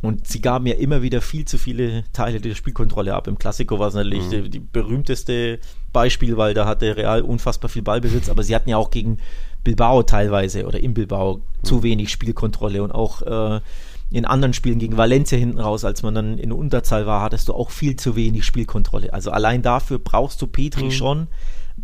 [0.00, 3.26] Und sie gaben ja immer wieder viel zu viele Teile der Spielkontrolle ab.
[3.26, 4.44] Im Klassiko war es natürlich mhm.
[4.44, 5.58] die, die, berühmteste
[5.92, 9.18] Beispiel, weil da hatte Real unfassbar viel Ballbesitz, aber sie hatten ja auch gegen
[9.64, 11.64] Bilbao teilweise oder im Bilbao mhm.
[11.64, 13.60] zu wenig Spielkontrolle und auch äh,
[14.10, 17.54] in anderen Spielen gegen Valencia hinten raus, als man dann in Unterzahl war, hattest du
[17.54, 19.12] auch viel zu wenig Spielkontrolle.
[19.12, 20.90] Also allein dafür brauchst du Petri mhm.
[20.92, 21.28] schon.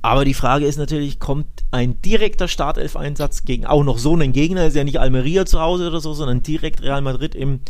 [0.02, 4.66] Aber die Frage ist natürlich, kommt ein direkter Startelf-Einsatz gegen auch noch so einen Gegner,
[4.66, 7.60] ist ja nicht Almeria zu Hause oder so, sondern direkt Real Madrid im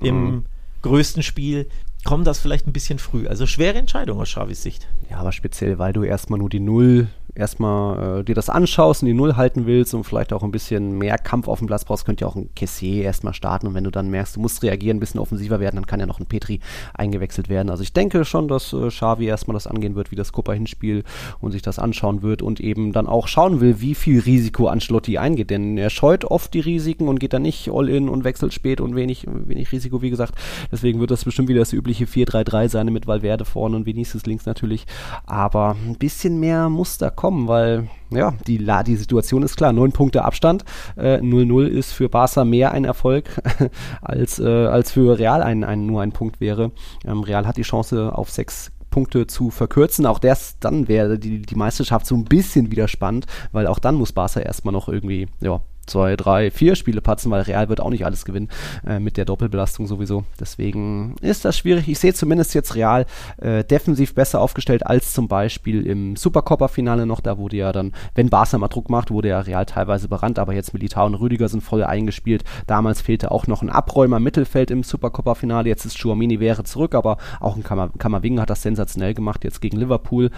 [0.00, 0.44] im mhm.
[0.82, 1.68] größten Spiel,
[2.04, 3.26] kommt das vielleicht ein bisschen früh.
[3.26, 4.86] Also schwere Entscheidung aus Xavis Sicht.
[5.10, 9.06] Ja, aber speziell, weil du erstmal nur die Null erstmal äh, dir das anschaust und
[9.06, 12.04] die Null halten willst und vielleicht auch ein bisschen mehr Kampf auf dem Platz brauchst,
[12.04, 14.96] könnte ja auch ein Kessier erstmal starten und wenn du dann merkst, du musst reagieren,
[14.96, 16.60] ein bisschen offensiver werden, dann kann ja noch ein Petri
[16.94, 17.70] eingewechselt werden.
[17.70, 21.04] Also ich denke schon, dass äh, Xavi erstmal das angehen wird, wie das Copa-Hinspiel
[21.40, 25.18] und sich das anschauen wird und eben dann auch schauen will, wie viel Risiko Ancelotti
[25.18, 28.54] eingeht, denn er scheut oft die Risiken und geht dann nicht all in und wechselt
[28.54, 30.34] spät und wenig, wenig Risiko, wie gesagt.
[30.70, 34.46] Deswegen wird das bestimmt wieder das übliche 4-3-3 sein mit Valverde vorne und Vinicius links
[34.46, 34.86] natürlich,
[35.26, 39.72] aber ein bisschen mehr Muster kommen kommen, weil ja, die, die Situation ist klar.
[39.72, 40.62] Neun Punkte Abstand.
[40.98, 43.40] 0-0 äh, ist für Barca mehr ein Erfolg,
[44.02, 46.72] als, äh, als für Real ein, ein, nur ein Punkt wäre.
[47.02, 50.04] Ähm, Real hat die Chance auf sechs Punkte zu verkürzen.
[50.04, 53.94] Auch das, dann wäre die, die Meisterschaft so ein bisschen wieder spannend, weil auch dann
[53.94, 57.90] muss Barca erstmal noch irgendwie, ja, zwei, drei, vier Spiele patzen, weil Real wird auch
[57.90, 58.48] nicht alles gewinnen
[58.86, 60.24] äh, mit der Doppelbelastung sowieso.
[60.38, 61.88] Deswegen ist das schwierig.
[61.88, 63.06] Ich sehe zumindest jetzt Real
[63.38, 67.20] äh, defensiv besser aufgestellt als zum Beispiel im Supercoppa-Finale noch.
[67.20, 70.54] Da wurde ja dann, wenn Barca mal Druck macht, wurde ja Real teilweise berannt, aber
[70.54, 72.44] jetzt Militao und Rüdiger sind voll eingespielt.
[72.66, 75.68] Damals fehlte auch noch ein Abräumer Mittelfeld im Supercoppa-Finale.
[75.68, 79.78] Jetzt ist Chuamini wäre zurück, aber auch ein Kammerwinger hat das sensationell gemacht jetzt gegen
[79.78, 80.30] Liverpool.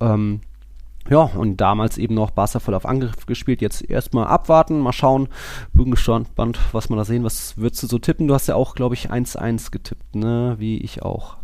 [0.00, 0.40] Ähm,
[1.10, 3.60] ja, und damals eben noch Barca voll auf Angriff gespielt.
[3.60, 5.28] Jetzt erstmal abwarten, mal schauen.
[5.72, 7.24] Bin gespannt, was wir da sehen.
[7.24, 8.26] Was würdest du so tippen?
[8.26, 10.56] Du hast ja auch, glaube ich, 1-1 getippt, ne?
[10.58, 11.36] Wie ich auch.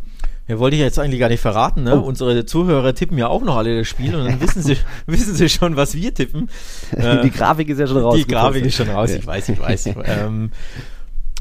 [0.49, 2.01] Ja, wollte ich jetzt eigentlich gar nicht verraten, ne?
[2.01, 2.05] Oh.
[2.05, 5.49] Unsere Zuhörer tippen ja auch noch alle das Spiel und dann wissen sie, wissen sie
[5.49, 6.49] schon, was wir tippen.
[6.92, 8.16] die Grafik ist ja schon raus.
[8.16, 9.87] Die Grafik ist schon raus, ich weiß, ich weiß.
[10.07, 10.51] ähm,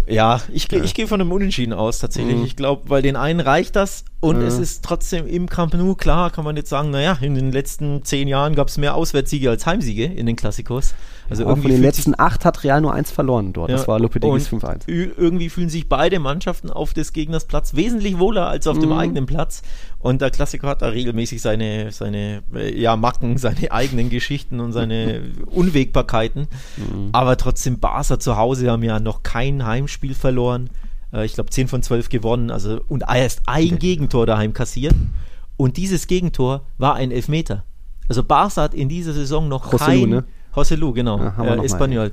[0.09, 0.83] ja, ich, ja.
[0.83, 2.35] ich gehe von einem Unentschieden aus tatsächlich.
[2.35, 2.45] Mhm.
[2.45, 4.45] Ich glaube, weil den einen reicht das und mhm.
[4.45, 8.03] es ist trotzdem im Camp Nou, klar, kann man jetzt sagen, naja, in den letzten
[8.03, 10.93] zehn Jahren gab es mehr Auswärtssiege als Heimsiege in den Klassikos.
[11.29, 13.69] Also irgendwie von den letzten acht hat Real nur eins verloren dort.
[13.69, 14.87] Ja, das war Lopetegis 5-1.
[14.87, 18.81] Irgendwie fühlen sich beide Mannschaften auf des Gegners Platz wesentlich wohler als auf mhm.
[18.81, 19.61] dem eigenen Platz.
[19.99, 24.71] Und der Klassiker hat da regelmäßig seine, seine äh, ja, Macken, seine eigenen Geschichten und
[24.71, 26.47] seine Unwägbarkeiten.
[26.77, 27.09] Mhm.
[27.11, 30.69] Aber trotzdem, Barca zu Hause haben ja noch kein Heimspiel verloren.
[31.13, 32.49] Äh, ich glaube, 10 von 12 gewonnen.
[32.49, 34.95] Also, und erst ein Gegentor daheim kassiert.
[35.57, 37.65] Und dieses Gegentor war ein Elfmeter.
[38.07, 39.99] Also Barca hat in dieser Saison noch José kein...
[39.99, 40.23] Lu, ne?
[40.55, 41.19] José Lu, genau.
[41.19, 42.11] Ja, äh, Espanyol.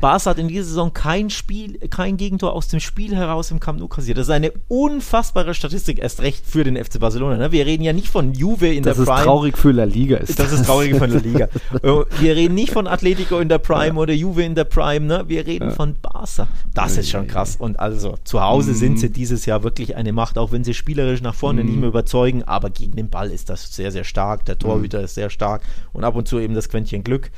[0.00, 3.78] Barca hat in dieser Saison kein Spiel, kein Gegentor aus dem Spiel heraus im Camp
[3.78, 4.18] Nou kassiert.
[4.18, 7.36] Das ist eine unfassbare Statistik, erst recht für den FC Barcelona.
[7.36, 7.52] Ne?
[7.52, 9.14] Wir reden ja nicht von Juve in das der Prime.
[9.14, 10.16] Das ist traurig für La Liga.
[10.18, 11.48] Ist das, das ist traurig für La Liga.
[11.82, 13.94] Äh, wir reden nicht von Atletico in der Prime ja.
[13.94, 15.06] oder Juve in der Prime.
[15.06, 15.24] Ne?
[15.28, 15.74] Wir reden ja.
[15.74, 16.48] von Barca.
[16.74, 17.56] Das ist schon krass.
[17.56, 18.76] Und also zu Hause mhm.
[18.76, 21.68] sind sie dieses Jahr wirklich eine Macht, auch wenn sie spielerisch nach vorne mhm.
[21.68, 22.42] nicht mehr überzeugen.
[22.44, 24.44] Aber gegen den Ball ist das sehr, sehr stark.
[24.46, 25.04] Der Torhüter mhm.
[25.04, 25.62] ist sehr stark
[25.92, 27.30] und ab und zu eben das Quäntchen Glück.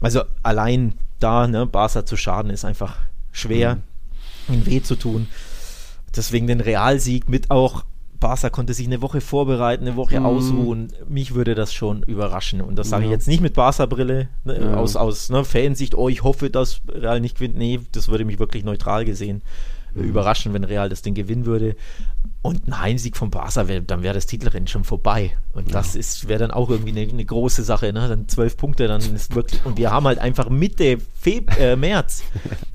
[0.00, 2.96] Also allein da, ne, Barca zu schaden, ist einfach
[3.32, 3.78] schwer,
[4.48, 4.66] mhm.
[4.66, 5.28] weh zu tun.
[6.14, 7.84] Deswegen den Realsieg mit auch
[8.20, 10.26] Barca konnte sich eine Woche vorbereiten, eine Woche mhm.
[10.26, 10.92] ausruhen.
[11.08, 12.60] Mich würde das schon überraschen.
[12.60, 14.74] Und das sage ich jetzt nicht mit Barca-Brille, ne, ja.
[14.74, 17.56] aus, aus ne, Fansicht, oh, ich hoffe, dass Real nicht gewinnt.
[17.56, 19.42] Nee, das würde mich wirklich neutral gesehen
[19.94, 20.04] mhm.
[20.04, 21.76] überraschen, wenn Real das Ding gewinnen würde.
[22.40, 25.32] Und ein Heimsieg von Barca, wär, dann wäre das Titelrennen schon vorbei.
[25.52, 27.92] Und das ist wäre dann auch irgendwie eine, eine, große Sache.
[27.92, 28.06] Ne?
[28.08, 29.64] Dann zwölf Punkte, dann ist wirklich.
[29.66, 32.22] Und wir haben halt einfach Mitte Feb äh, März.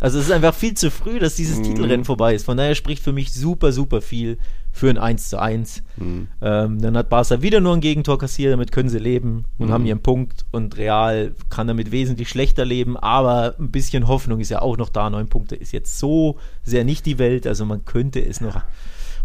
[0.01, 1.63] Also es ist einfach viel zu früh, dass dieses mhm.
[1.63, 2.43] Titelrennen vorbei ist.
[2.43, 4.37] Von daher spricht für mich super, super viel
[4.73, 5.83] für ein 1 zu 1.
[5.97, 6.27] Mhm.
[6.41, 9.71] Ähm, dann hat Barca wieder nur ein Gegentor kassiert, damit können sie leben und mhm.
[9.71, 10.45] haben ihren Punkt.
[10.51, 14.89] Und Real kann damit wesentlich schlechter leben, aber ein bisschen Hoffnung ist ja auch noch
[14.89, 15.09] da.
[15.09, 17.45] Neun Punkte ist jetzt so sehr nicht die Welt.
[17.45, 18.61] Also man könnte es noch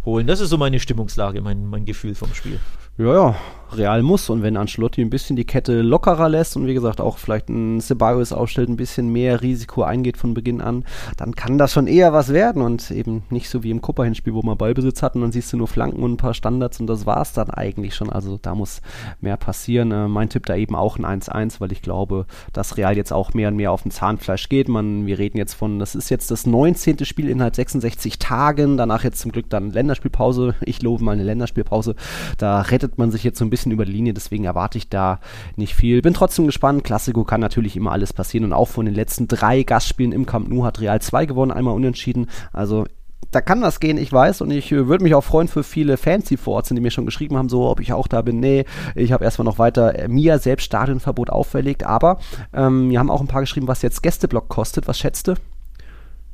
[0.04, 0.26] holen.
[0.26, 2.58] Das ist so meine Stimmungslage, mein, mein Gefühl vom Spiel.
[2.96, 3.36] Ja, ja.
[3.76, 4.30] Real muss.
[4.30, 7.80] Und wenn Ancelotti ein bisschen die Kette lockerer lässt und wie gesagt auch vielleicht ein
[7.80, 10.84] Ceballos aufstellt, ein bisschen mehr Risiko eingeht von Beginn an,
[11.16, 14.42] dann kann das schon eher was werden und eben nicht so wie im Kupperhinspiel, wo
[14.42, 17.06] man Ballbesitz hat und dann siehst du nur Flanken und ein paar Standards und das
[17.06, 18.10] war es dann eigentlich schon.
[18.10, 18.80] Also da muss
[19.20, 19.92] mehr passieren.
[19.92, 23.34] Äh, mein Tipp da eben auch ein 1-1, weil ich glaube, dass Real jetzt auch
[23.34, 24.68] mehr und mehr auf dem Zahnfleisch geht.
[24.68, 27.04] Man, wir reden jetzt von, das ist jetzt das 19.
[27.04, 30.54] Spiel innerhalb 66 Tagen, danach jetzt zum Glück dann Länderspielpause.
[30.62, 31.94] Ich lobe mal eine Länderspielpause.
[32.38, 35.20] Da rettet man sich jetzt so ein bisschen über die Linie, deswegen erwarte ich da
[35.56, 36.02] nicht viel.
[36.02, 36.84] Bin trotzdem gespannt.
[36.84, 40.48] Klassiko kann natürlich immer alles passieren und auch von den letzten drei Gastspielen im Camp
[40.48, 42.26] Nou hat Real zwei gewonnen, einmal unentschieden.
[42.52, 42.86] Also
[43.30, 44.40] da kann was gehen, ich weiß.
[44.40, 46.80] Und ich äh, würde mich auch freuen für viele Fans, die vor Ort sind, die
[46.80, 48.40] mir schon geschrieben haben, so, ob ich auch da bin.
[48.40, 51.84] Nee, ich habe erstmal noch weiter äh, mir selbst Stadionverbot auferlegt.
[51.84, 52.18] Aber
[52.52, 54.88] ähm, wir haben auch ein paar geschrieben, was jetzt Gästeblock kostet.
[54.88, 55.34] Was schätzt du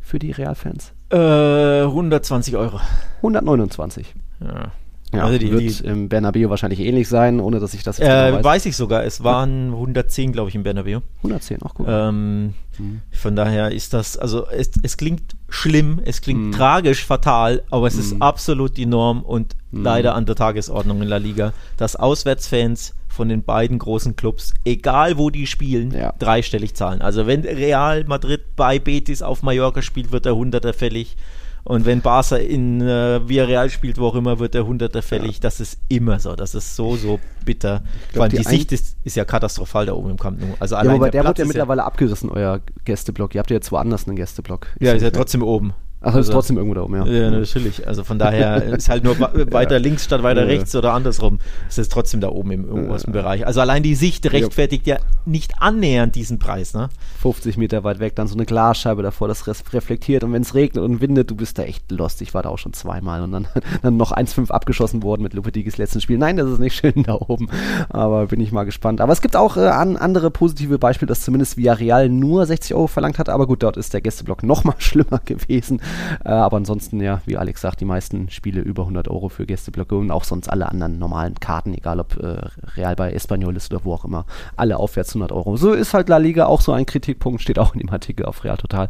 [0.00, 0.92] für die Real-Fans?
[1.10, 2.80] Äh, 120 Euro.
[3.18, 4.14] 129.
[4.40, 4.70] Ja.
[5.16, 8.08] Ja, Also die- wird die- im Bernabeu wahrscheinlich ähnlich sein, ohne dass ich das jetzt
[8.08, 9.04] Äh, genau weiß ich sogar.
[9.04, 11.00] Es waren 110, glaube ich, im Bernabeu.
[11.22, 11.86] 110, auch gut.
[11.88, 13.02] Ähm, Mhm.
[13.12, 16.50] Von daher ist das, also es, es klingt schlimm, es klingt Mhm.
[16.52, 18.22] tragisch, fatal, aber es ist Mhm.
[18.22, 19.84] absolut die Norm und Mhm.
[19.84, 25.18] leider an der Tagesordnung in La Liga, dass Auswärtsfans von den beiden großen Clubs, egal
[25.18, 26.14] wo die spielen, Ja.
[26.18, 27.00] dreistellig zahlen.
[27.00, 31.16] Also wenn Real Madrid bei Betis auf Mallorca spielt, wird der Hunderter fällig.
[31.64, 35.40] Und wenn Barca in äh, Villarreal spielt, wo auch immer, wird der Hunderter fällig.
[35.40, 36.36] Das ist immer so.
[36.36, 37.82] Das ist so, so bitter.
[38.12, 40.54] Vor allem die die, Sicht ist, ist ja katastrophal da oben im Camp Nou.
[40.60, 43.34] Also ja, aber der, Platz wird ja mittlerweile abgerissen, euer Gästeblock.
[43.34, 44.66] Ihr habt ja jetzt woanders einen Gästeblock.
[44.78, 45.72] Ja, ist ja trotzdem oben.
[46.04, 47.06] Ach, das ist Also- trotzdem irgendwo da oben, ja.
[47.06, 47.86] Ja, natürlich.
[47.86, 50.46] Also von daher ist halt nur weiter links statt weiter Ja.
[50.48, 51.38] rechts oder andersrum.
[51.68, 53.46] Es ist trotzdem da oben im obersten Bereich.
[53.46, 56.74] Also allein die Sicht rechtfertigt ja nicht annähernd diesen Preis.
[56.74, 56.88] Ne?
[57.22, 60.24] 50 Meter weit weg, dann so eine Glasscheibe davor, das reflektiert.
[60.24, 62.20] Und wenn es regnet und windet, du bist da echt lost.
[62.22, 63.48] Ich war da auch schon zweimal und dann,
[63.82, 66.18] dann noch 1-5 abgeschossen worden mit Lopetegis letzten Spiel.
[66.18, 67.48] Nein, das ist nicht schön da oben.
[67.88, 69.00] Aber bin ich mal gespannt.
[69.00, 72.86] Aber es gibt auch äh, an, andere positive Beispiele, dass zumindest Villarreal nur 60 Euro
[72.86, 73.28] verlangt hat.
[73.28, 75.80] Aber gut, dort ist der Gästeblock noch mal schlimmer gewesen.
[76.24, 79.96] Äh, aber ansonsten, ja, wie Alex sagt, die meisten Spiele über 100 Euro für Gästeblöcke
[79.96, 82.40] und auch sonst alle anderen normalen Karten, egal ob äh,
[82.76, 84.26] Real bei Espanyol ist oder wo auch immer,
[84.56, 85.56] alle aufwärts 100 Euro.
[85.56, 88.44] So ist halt La Liga auch so ein Kritikpunkt, steht auch in dem Artikel auf
[88.44, 88.88] Real Total.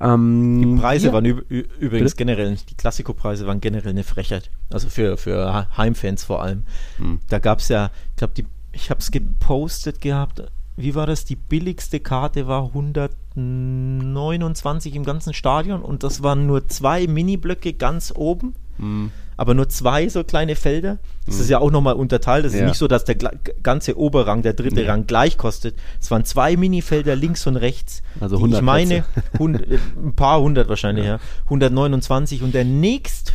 [0.00, 2.16] Ähm, Preise hier- waren übrigens Bitte?
[2.16, 4.50] generell, die Klassiko-Preise waren generell eine Frechheit.
[4.72, 6.64] Also für, für Heimfans vor allem.
[6.98, 7.20] Hm.
[7.28, 8.34] Da gab es ja, ich glaube,
[8.72, 10.42] ich habe es gepostet gehabt.
[10.76, 11.24] Wie war das?
[11.24, 18.12] Die billigste Karte war 129 im ganzen Stadion und das waren nur zwei Mini-Blöcke ganz
[18.14, 18.54] oben.
[18.78, 19.10] Hm.
[19.38, 20.98] aber nur zwei so kleine Felder.
[21.26, 22.44] Das ist ja auch nochmal unterteilt.
[22.46, 22.66] Das ist Ja.
[22.66, 23.16] nicht so, dass der
[23.62, 24.92] ganze Oberrang, der dritte Ja.
[24.92, 25.74] Rang gleich kostet.
[26.00, 28.02] Es waren zwei Minifelder links und rechts.
[28.20, 29.04] Also die 100 Ich meine,
[29.38, 31.18] hund, äh, ein paar hundert wahrscheinlich, ja.
[31.44, 33.32] 129 und der nächste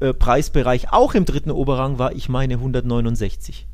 [0.00, 3.66] äh, Preisbereich auch im dritten Oberrang war, ich meine, 169.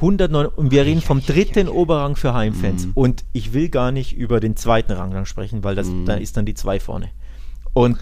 [0.00, 2.86] 109, und wir reden vom dritten Oberrang für Heimfans.
[2.86, 2.92] Mhm.
[2.94, 6.06] Und ich will gar nicht über den zweiten Rang dann sprechen, weil das, Mhm.
[6.06, 7.10] da ist dann die zwei vorne.
[7.72, 7.98] Und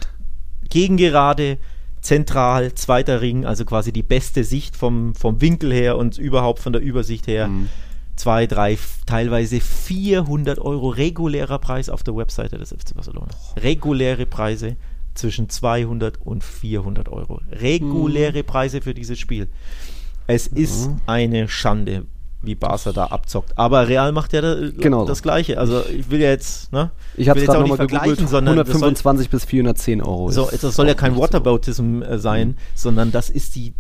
[0.69, 1.59] Gegengerade,
[2.01, 6.73] zentral, zweiter Ring, also quasi die beste Sicht vom, vom Winkel her und überhaupt von
[6.73, 7.49] der Übersicht her.
[7.49, 7.69] Mhm.
[8.17, 13.29] Zwei, drei, teilweise 400 Euro regulärer Preis auf der Webseite des FC Barcelona.
[13.59, 14.77] Reguläre Preise
[15.15, 17.41] zwischen 200 und 400 Euro.
[17.51, 19.49] Reguläre Preise für dieses Spiel.
[20.27, 22.07] Es ist eine Schande,
[22.43, 23.57] wie Barca da abzockt.
[23.57, 25.23] Aber Real macht ja da, Genau das so.
[25.23, 25.59] Gleiche.
[25.59, 26.91] Also ich will ja jetzt, ne?
[27.17, 28.03] Ich habe es gerade nicht nochmal gegoogelt.
[28.19, 30.31] vergleichen, sondern das soll, 125 bis 410 Euro.
[30.31, 31.17] so, das soll ja auch kein.
[31.17, 33.75] Whataboutism äh, sein, sondern das ist die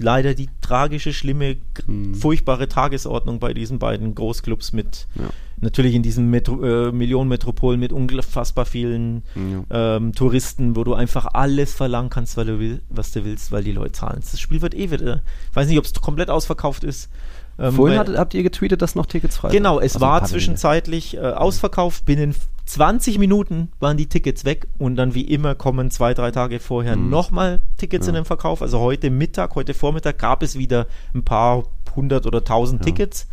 [0.00, 2.14] leider die tragische, schlimme, Mhm.
[2.14, 5.30] furchtbare Tagesordnung bei diesen beiden Großclubs mit Ja.
[5.60, 9.22] natürlich in diesen Metro, äh, Millionenmetropolen mit unfassbar vielen
[9.70, 9.96] Ja.
[9.96, 13.62] ähm, Touristen, wo du einfach alles verlangen kannst, weil du will, was du willst, weil
[13.62, 14.20] die Leute zahlen.
[14.20, 17.10] Das Spiel wird eh wieder, ich weiß nicht, ob es komplett ausverkauft ist.
[17.58, 19.86] Ähm, Vorhin weil- hattet, habt ihr getweetet, dass noch Tickets frei Genau, sind.
[19.86, 22.06] es Also war zwischenzeitlich äh, ausverkauft.
[22.06, 22.34] Binnen
[22.70, 26.96] 20 Minuten waren die Tickets weg und dann wie immer kommen zwei, drei Tage vorher
[26.96, 27.10] Mhm.
[27.10, 28.20] nochmal Tickets in Ja.
[28.20, 28.62] den Verkauf.
[28.62, 31.64] Also heute Mittag, heute Vormittag gab es wieder ein paar
[31.96, 32.84] hundert oder tausend Ja.
[32.86, 33.26] Tickets.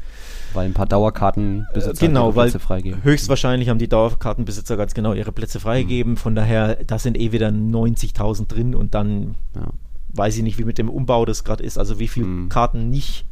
[0.54, 3.04] Weil ein paar Dauerkartenbesitzer Äh, genau, ihre weil Plätze freigeben.
[3.04, 6.14] höchstwahrscheinlich haben die Dauerkartenbesitzer ganz genau ihre Plätze freigegeben.
[6.14, 6.18] Mhm.
[6.18, 9.68] Von daher, da sind eh wieder 90.000 drin und dann Ja.
[10.14, 12.50] weiß ich nicht, wie mit dem Umbau das gerade ist, also wie viele Mhm.
[12.50, 13.26] Karten nicht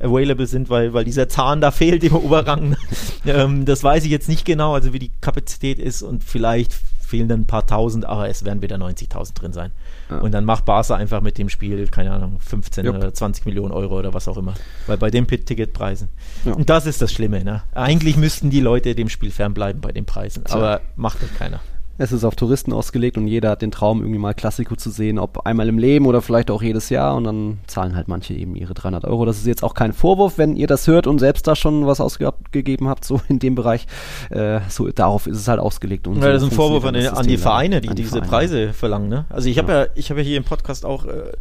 [0.00, 2.76] available sind, weil, weil dieser Zahn da fehlt im Oberrang.
[3.26, 6.72] ähm, das weiß ich jetzt nicht genau, also wie die Kapazität ist und vielleicht
[7.10, 9.72] fehlen dann ein paar tausend, aber es werden wieder 90.000 drin sein.
[10.08, 10.18] Ja.
[10.18, 12.96] Und dann macht Barca einfach mit dem Spiel, keine Ahnung, 15 Jupp.
[12.96, 14.54] oder 20 Millionen Euro oder was auch immer.
[14.86, 16.08] Weil bei den Ticketpreisen.
[16.44, 16.52] Ja.
[16.52, 17.62] Und das ist das Schlimme, ne?
[17.74, 21.60] Eigentlich müssten die Leute dem Spiel fernbleiben bei den Preisen, aber macht das keiner.
[22.00, 25.18] Es ist auf Touristen ausgelegt und jeder hat den Traum, irgendwie mal Klassiko zu sehen,
[25.18, 27.14] ob einmal im Leben oder vielleicht auch jedes Jahr.
[27.14, 29.26] Und dann zahlen halt manche eben ihre 300 Euro.
[29.26, 32.00] Das ist jetzt auch kein Vorwurf, wenn ihr das hört und selbst da schon was
[32.00, 33.86] ausgegeben habt, so in dem Bereich.
[34.30, 36.08] Äh, so darauf ist es halt ausgelegt.
[36.08, 38.26] Und ja, so das ist ein Vorwurf an, an die Vereine, die diese Vereine.
[38.26, 39.10] Preise verlangen.
[39.10, 39.26] Ne?
[39.28, 39.86] Also ich habe ja.
[39.94, 41.32] ich habe ja hier im Podcast auch äh,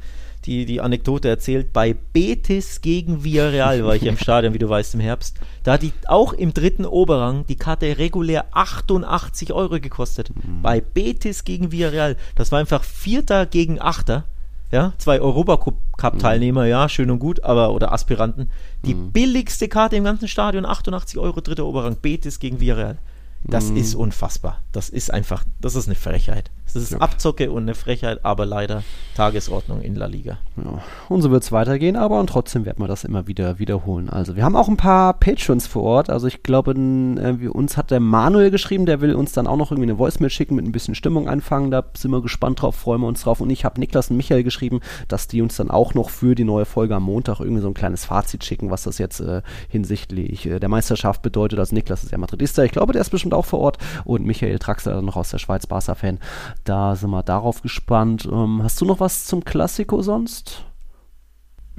[0.45, 4.93] die, die Anekdote erzählt, bei Betis gegen Villarreal war ich im Stadion, wie du weißt,
[4.95, 5.37] im Herbst.
[5.63, 10.29] Da hat die auch im dritten Oberrang die Karte regulär 88 Euro gekostet.
[10.35, 10.61] Mhm.
[10.61, 12.15] Bei Betis gegen Villarreal.
[12.35, 14.25] Das war einfach Vierter gegen Achter.
[14.71, 18.49] Ja, zwei Europacup-Teilnehmer, ja, schön und gut, aber, oder Aspiranten.
[18.85, 19.11] Die Mhm.
[19.11, 22.97] billigste Karte im ganzen Stadion, 88 Euro, dritter Oberrang, Betis gegen Villarreal.
[23.43, 23.77] Das Mhm.
[23.77, 24.61] ist unfassbar.
[24.71, 26.51] Das ist einfach, das ist eine Frechheit.
[26.73, 26.99] Das ist Ja.
[26.99, 28.83] Abzocke und eine Frechheit, aber leider
[29.15, 30.37] Tagesordnung in La Liga.
[30.57, 34.09] Ja, und so wird es weitergehen, aber und trotzdem werden wir das immer wieder wiederholen.
[34.09, 36.09] Also wir haben auch ein paar Patrons vor Ort.
[36.09, 39.71] Also ich glaube, äh, uns hat der Manuel geschrieben, der will uns dann auch noch
[39.71, 41.71] irgendwie eine Voicemail schicken mit ein bisschen Stimmung einfangen.
[41.71, 43.41] Da sind wir gespannt drauf, freuen wir uns drauf.
[43.41, 46.43] Und ich habe Niklas und Michael geschrieben, dass die uns dann auch noch für die
[46.43, 50.45] neue Folge am Montag irgendwie so ein kleines Fazit schicken, was das jetzt äh, hinsichtlich
[50.45, 51.59] äh, der Meisterschaft bedeutet.
[51.59, 53.77] Also Niklas ist ja Madridista, ich glaube, der ist bestimmt auch vor Ort.
[54.05, 56.19] Und Michael Traxler noch aus der Schweiz, Barca-Fan.
[56.63, 58.27] Da sind wir darauf gespannt.
[58.31, 60.65] Ähm, hast du noch was zum Klassiko sonst?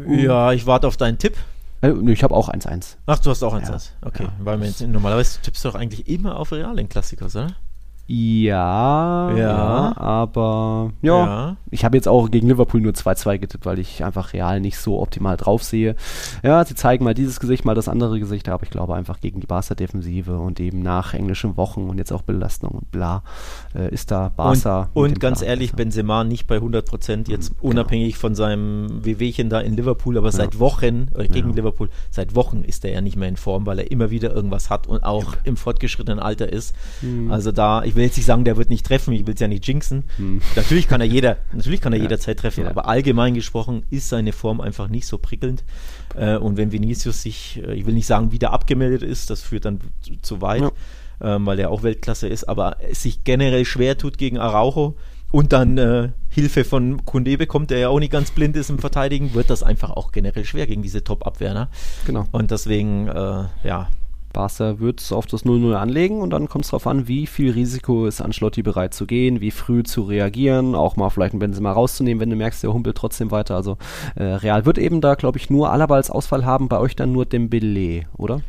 [0.06, 1.36] Ja, ich warte auf deinen Tipp.
[1.82, 2.96] Äh, ich habe auch 1-1.
[3.06, 3.68] Ach, du hast auch eins.
[3.68, 3.92] Ja, eins.
[4.02, 4.32] Okay, ja.
[4.40, 7.56] weil jetzt, normalerweise tippst du doch eigentlich immer auf Real in Klassikers, oder?
[8.14, 9.36] Ja, Ja.
[9.36, 11.56] ja, aber ja, Ja.
[11.70, 15.00] ich habe jetzt auch gegen Liverpool nur 2-2 getippt, weil ich einfach Real nicht so
[15.00, 15.94] optimal drauf sehe.
[16.42, 19.38] Ja, sie zeigen mal dieses Gesicht, mal das andere Gesicht, aber ich glaube einfach gegen
[19.40, 23.22] die Barca-Defensive und eben nach englischen Wochen und jetzt auch Belastung und bla,
[23.76, 24.88] äh, ist da Barca.
[24.92, 25.76] und und ganz Plan ehrlich, besser.
[25.84, 27.70] Benzema nicht bei 100 Prozent, jetzt genau.
[27.70, 31.56] unabhängig von seinem Wehwehchen da in Liverpool, aber seit Wochen, äh, gegen Ja.
[31.56, 34.68] Liverpool, seit Wochen ist er ja nicht mehr in Form, weil er immer wieder irgendwas
[34.68, 36.74] hat und auch im fortgeschrittenen Alter ist.
[37.02, 37.30] Mhm.
[37.30, 39.48] Also da, ich will jetzt nicht sagen, der wird nicht treffen, ich will es ja
[39.48, 40.04] nicht jinxen.
[40.56, 42.02] Natürlich kann er jeder, natürlich kann er Ja.
[42.04, 42.70] jederzeit treffen, Ja.
[42.70, 45.64] aber allgemein gesprochen ist seine Form einfach nicht so prickelnd.
[46.16, 49.64] Äh, und wenn Vinicius sich, äh, ich will nicht sagen, wieder abgemeldet ist, das führt
[49.64, 51.36] dann zu, zu weit, Ja.
[51.36, 54.96] ähm, weil er auch Weltklasse ist, aber es sich generell schwer tut gegen Araujo
[55.32, 58.78] und dann äh, Hilfe von Kunde bekommt, der ja auch nicht ganz blind ist im
[58.80, 61.54] Verteidigen, wird das einfach auch generell schwer gegen diese Top-Abwehr.
[61.54, 61.68] Ne?
[62.06, 62.26] Genau.
[62.32, 63.88] Und deswegen, äh, ja,
[64.32, 67.50] Barca wird es auf das 0-0 anlegen und dann kommt es darauf an, wie viel
[67.50, 71.72] Risiko ist Ancelotti bereit zu gehen, wie früh zu reagieren, auch mal vielleicht einen Benzema
[71.72, 73.56] rauszunehmen, wenn du merkst, der humpelt trotzdem weiter.
[73.56, 73.76] Also
[74.14, 77.12] äh, Real wird eben da, glaube ich, nur Alaba als Ausfall haben, bei euch dann
[77.12, 78.40] nur Dembele, oder?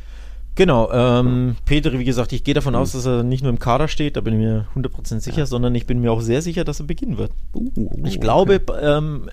[0.56, 3.88] Genau, ähm, Pedri, wie gesagt, ich gehe davon aus, dass er nicht nur im Kader
[3.88, 6.82] steht, da bin ich mir 100% sicher, sondern ich bin mir auch sehr sicher, dass
[6.82, 7.32] er beginnen wird.
[7.56, 7.72] Uh,
[8.04, 9.30] Ich glaube, b- ähm,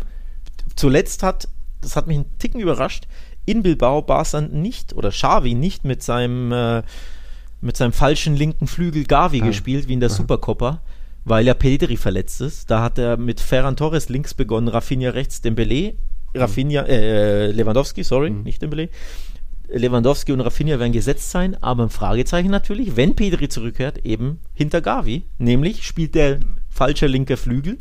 [0.77, 1.49] zuletzt hat,
[1.81, 3.09] das hat mich einen Ticken überrascht,
[3.49, 6.83] in Bilbao Barca nicht, oder Xavi nicht mit seinem, äh,
[7.61, 9.47] mit seinem falschen linken Flügel Gavi Ah.
[9.47, 10.17] gespielt, wie in der Aha.
[10.17, 10.81] Supercoppa,
[11.25, 12.71] weil ja Pedri verletzt ist.
[12.71, 15.95] Da hat er mit Ferran Torres links begonnen, Rafinha rechts, Dembele,
[16.35, 18.43] Rafinha, äh, Lewandowski, sorry, Mhm.
[18.43, 18.89] nicht Dembele.
[19.71, 24.81] Lewandowski und Rafinha werden gesetzt sein, aber ein Fragezeichen natürlich, wenn Pedri zurückkehrt, eben hinter
[24.81, 25.25] Gavi.
[25.39, 26.39] Nämlich spielt der
[26.71, 27.77] falsche linke Flügel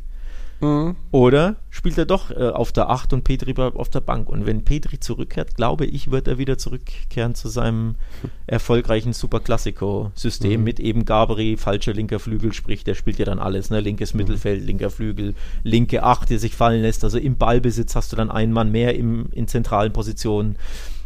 [0.59, 0.95] Mhm.
[1.11, 4.27] oder spielt er doch äh, auf der 8 und Petri bleibt auf der Bank?
[4.29, 7.95] Und wenn Petri zurückkehrt, glaube ich, wird er wieder zurückkehren zu seinem
[8.47, 10.63] erfolgreichen Super Classico-System Mhm.
[10.63, 13.79] mit eben Gabri, falscher linker Flügel, sprich, der spielt ja dann alles, ne?
[13.79, 14.17] Linkes Mhm.
[14.19, 17.03] Mittelfeld, linker Flügel, linke 8, die sich fallen lässt.
[17.03, 20.57] Also im Ballbesitz hast du dann einen Mann mehr im, in zentralen Positionen.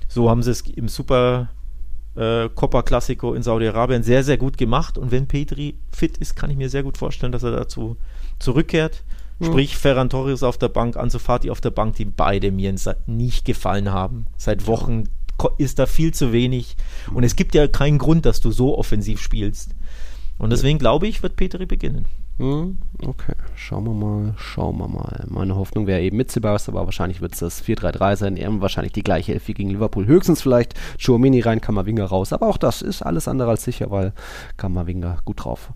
[0.08, 1.50] So haben sie es im Super
[2.16, 4.98] äh, Copa Classico in Saudi-Arabien sehr, sehr gut gemacht.
[4.98, 7.98] Und wenn Petri fit ist, kann ich mir sehr gut vorstellen, dass er dazu
[8.40, 9.04] zurückkehrt.
[9.42, 12.74] Sprich, Ferran Torres auf der Bank, Ansu Fati auf der Bank, die beide mir
[13.08, 14.28] nicht gefallen haben.
[14.38, 15.06] Seit Wochen
[15.58, 16.76] ist da viel zu wenig.
[17.14, 19.76] Und es gibt ja keinen Grund, dass du so offensiv spielst.
[20.38, 22.06] Und deswegen glaube ich, wird Petri beginnen.
[22.38, 25.26] Hm, Okay, schauen wir mal, schauen wir mal.
[25.28, 28.38] Meine Hoffnung wäre eben mit Sebastian, aber wahrscheinlich wird es das 4-3-3 sein.
[28.38, 30.06] Eben wahrscheinlich die gleiche Elf wie gegen Liverpool.
[30.06, 32.34] Höchstens vielleicht Chouamini rein, Kammerwinger raus.
[32.34, 34.14] Aber auch das ist alles andere als sicher, weil
[34.58, 35.72] Kammerwinger gut drauf.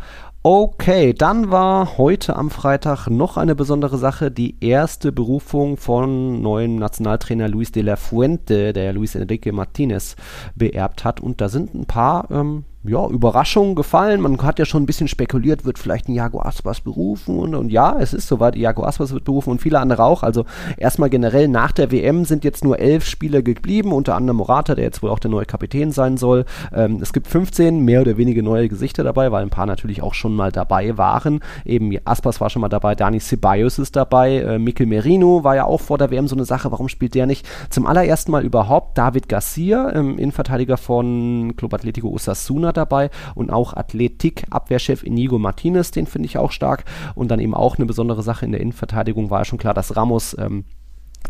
[0.47, 4.29] Okay, dann war heute am Freitag noch eine besondere Sache.
[4.29, 10.15] Die erste Berufung von neuem Nationaltrainer Luis de la Fuente, der Luis Enrique Martinez
[10.53, 11.19] beerbt hat.
[11.19, 14.21] Und da sind ein paar ähm, ja, Überraschungen gefallen.
[14.21, 17.69] Man hat ja schon ein bisschen spekuliert, wird vielleicht ein Jago Aspas berufen und, und
[17.69, 20.23] ja, es ist soweit, Jago Aspas wird berufen und viele andere auch.
[20.23, 20.45] Also
[20.77, 24.85] erstmal generell nach der WM sind jetzt nur elf Spieler geblieben, unter anderem Morata, der
[24.85, 26.45] jetzt wohl auch der neue Kapitän sein soll.
[26.73, 30.13] Ähm, es gibt 15 mehr oder weniger neue Gesichter dabei, weil ein paar natürlich auch
[30.13, 31.39] schon mal dabei waren.
[31.65, 35.65] Eben Aspas war schon mal dabei, Dani Ceballos ist dabei, äh, Mikel Merino war ja
[35.65, 37.47] auch vor der WM so eine Sache, warum spielt der nicht?
[37.69, 43.73] Zum allerersten Mal überhaupt David Garcia, ähm, Innenverteidiger von Club Atletico Osasuna dabei und auch
[43.73, 46.85] Athletik-Abwehrchef Inigo Martinez, den finde ich auch stark.
[47.15, 49.95] Und dann eben auch eine besondere Sache in der Innenverteidigung war ja schon klar, dass
[49.95, 50.65] Ramos ähm,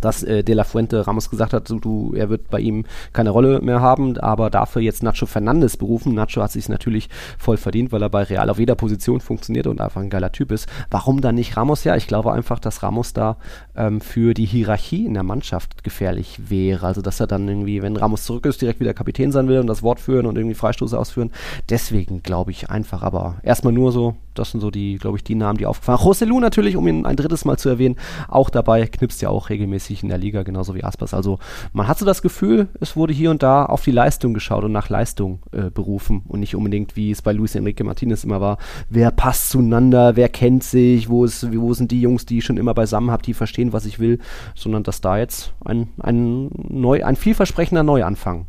[0.02, 3.62] dass äh, De La Fuente Ramos gesagt hat, du, er wird bei ihm keine Rolle
[3.62, 6.14] mehr haben, aber dafür jetzt Nacho Fernandes berufen.
[6.14, 9.82] Nacho hat sich natürlich voll verdient, weil er bei Real auf jeder Position funktioniert und
[9.82, 10.68] einfach ein geiler Typ ist.
[10.90, 11.84] Warum dann nicht Ramos?
[11.84, 13.38] Ja, ich glaube einfach, dass Ramos da
[13.76, 16.86] ähm, für die Hierarchie in der Mannschaft gefährlich wäre.
[16.86, 19.68] Also, dass er dann irgendwie, wenn Ramos zurück ist, direkt wieder Kapitän sein will und
[19.68, 21.32] das Wort führen und irgendwie Freistoße ausführen.
[21.70, 25.36] Deswegen glaube ich einfach, aber erstmal nur so, das sind so die, glaube ich, die
[25.36, 26.06] Namen, die aufgefallen sind.
[26.06, 27.96] José Lu natürlich, um ihn ein drittes Mal zu erwähnen,
[28.28, 31.14] auch dabei, knipst ja auch regelmäßig in der Liga, genauso wie Aspas.
[31.14, 31.40] Also
[31.74, 34.72] man hat so das Gefühl, es wurde hier und da auf die Leistung geschaut und
[34.72, 38.58] nach Leistung äh, berufen und nicht unbedingt, wie es bei Luis Enrique Martinez immer war,
[38.90, 42.58] wer passt zueinander, wer kennt sich, wo, ist, wo sind die Jungs, die ich schon
[42.58, 44.20] immer beisammen habe, die verstehen, was ich will,
[44.56, 48.48] sondern dass da jetzt ein, ein, neu, ein vielversprechender Neuanfang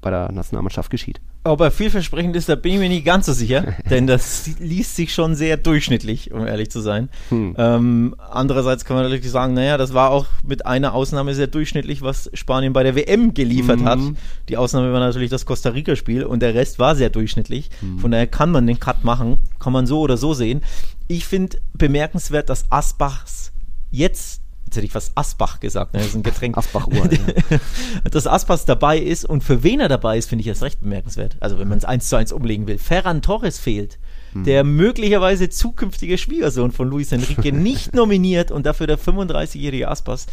[0.00, 1.20] bei der Nationalmannschaft geschieht.
[1.46, 4.96] Ob er vielversprechend ist, da bin ich mir nicht ganz so sicher, denn das liest
[4.96, 7.10] sich schon sehr durchschnittlich, um ehrlich zu sein.
[7.28, 7.54] Hm.
[7.58, 12.00] Ähm, andererseits kann man natürlich sagen, naja, das war auch mit einer Ausnahme sehr durchschnittlich,
[12.00, 13.84] was Spanien bei der WM geliefert mhm.
[13.84, 13.98] hat.
[14.48, 17.68] Die Ausnahme war natürlich das Costa Rica-Spiel und der Rest war sehr durchschnittlich.
[17.82, 17.98] Mhm.
[17.98, 20.62] Von daher kann man den Cut machen, kann man so oder so sehen.
[21.08, 23.52] Ich finde bemerkenswert, dass Asbachs
[23.90, 24.40] jetzt
[24.74, 26.00] jetzt hätte ich fast Asbach gesagt, ne?
[26.00, 26.56] das ist ein Getränk.
[26.58, 27.08] Asbach ja.
[28.10, 31.36] Dass Aspas dabei ist und für wen er dabei ist, finde ich erst recht bemerkenswert.
[31.40, 32.78] Also wenn man es eins zu eins umlegen will.
[32.78, 33.98] Ferran Torres fehlt.
[34.32, 34.44] Hm.
[34.44, 40.26] Der möglicherweise zukünftige Schwiegersohn von Luis Enrique nicht nominiert und dafür der 35-jährige Aspas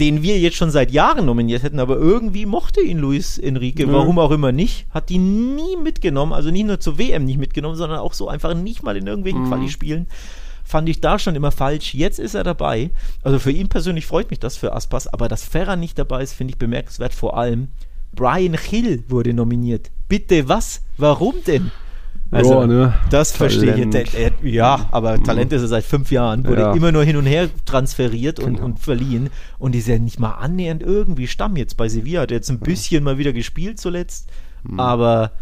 [0.00, 3.92] den wir jetzt schon seit Jahren nominiert hätten, aber irgendwie mochte ihn Luis Enrique, mhm.
[3.92, 7.74] warum auch immer nicht, hat ihn nie mitgenommen, also nicht nur zur WM nicht mitgenommen,
[7.74, 9.48] sondern auch so einfach nicht mal in irgendwelchen mhm.
[9.48, 10.06] Quali-Spielen
[10.68, 11.94] fand ich da schon immer falsch.
[11.94, 12.90] Jetzt ist er dabei.
[13.22, 16.34] Also für ihn persönlich freut mich das für Aspas, aber dass Ferran nicht dabei ist,
[16.34, 17.14] finde ich bemerkenswert.
[17.14, 17.68] Vor allem
[18.14, 19.90] Brian Hill wurde nominiert.
[20.08, 20.82] Bitte was?
[20.98, 21.70] Warum denn?
[22.30, 22.92] Also, oh, ne?
[23.08, 24.52] das verstehe ich.
[24.52, 25.24] Ja, aber mhm.
[25.24, 26.74] Talent ist er seit fünf Jahren, wurde ja.
[26.74, 28.66] immer nur hin und her transferiert und, genau.
[28.66, 32.22] und verliehen und ist ja nicht mal annähernd irgendwie Stamm jetzt bei Sevilla.
[32.22, 34.28] Hat jetzt ein bisschen mal wieder gespielt zuletzt,
[34.64, 34.78] mhm.
[34.78, 35.32] aber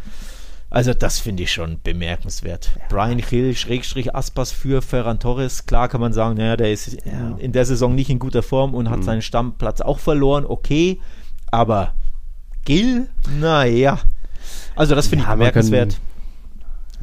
[0.69, 2.71] also das finde ich schon bemerkenswert.
[2.77, 2.85] Ja.
[2.89, 5.67] Brian Hill, Schrägstrich Aspas für Ferran Torres.
[5.67, 7.37] Klar kann man sagen, naja, der ist ja.
[7.39, 9.05] in der Saison nicht in guter Form und hat mhm.
[9.05, 10.45] seinen Stammplatz auch verloren.
[10.47, 11.01] Okay,
[11.51, 11.95] aber
[12.64, 13.09] Gill,
[13.39, 14.01] naja.
[14.75, 15.99] Also das finde ja, ich bemerkenswert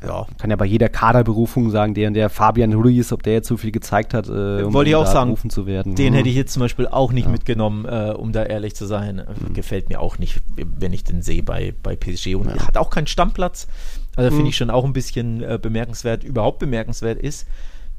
[0.01, 0.25] ja.
[0.37, 3.57] kann ja bei jeder Kaderberufung sagen, der und der Fabian Ruiz, ob der jetzt so
[3.57, 5.95] viel gezeigt hat, äh, um, Wollte ich auch sagen, zu werden.
[5.95, 6.17] Den mhm.
[6.17, 7.31] hätte ich jetzt zum Beispiel auch nicht ja.
[7.31, 9.17] mitgenommen, äh, um da ehrlich zu sein.
[9.17, 9.53] Mhm.
[9.53, 12.67] Gefällt mir auch nicht, wenn ich den sehe bei, bei PSG und ja.
[12.67, 13.67] hat auch keinen Stammplatz.
[14.15, 14.35] Also mhm.
[14.35, 16.23] finde ich schon auch ein bisschen äh, bemerkenswert.
[16.23, 17.47] Überhaupt bemerkenswert ist,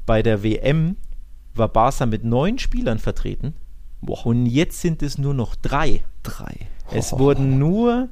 [0.05, 0.97] bei der WM
[1.53, 3.53] war Barca mit neun Spielern vertreten.
[4.01, 4.25] Boah.
[4.25, 6.03] Und jetzt sind es nur noch drei.
[6.23, 6.67] Drei.
[6.91, 7.19] Es oh.
[7.19, 8.09] wurden nur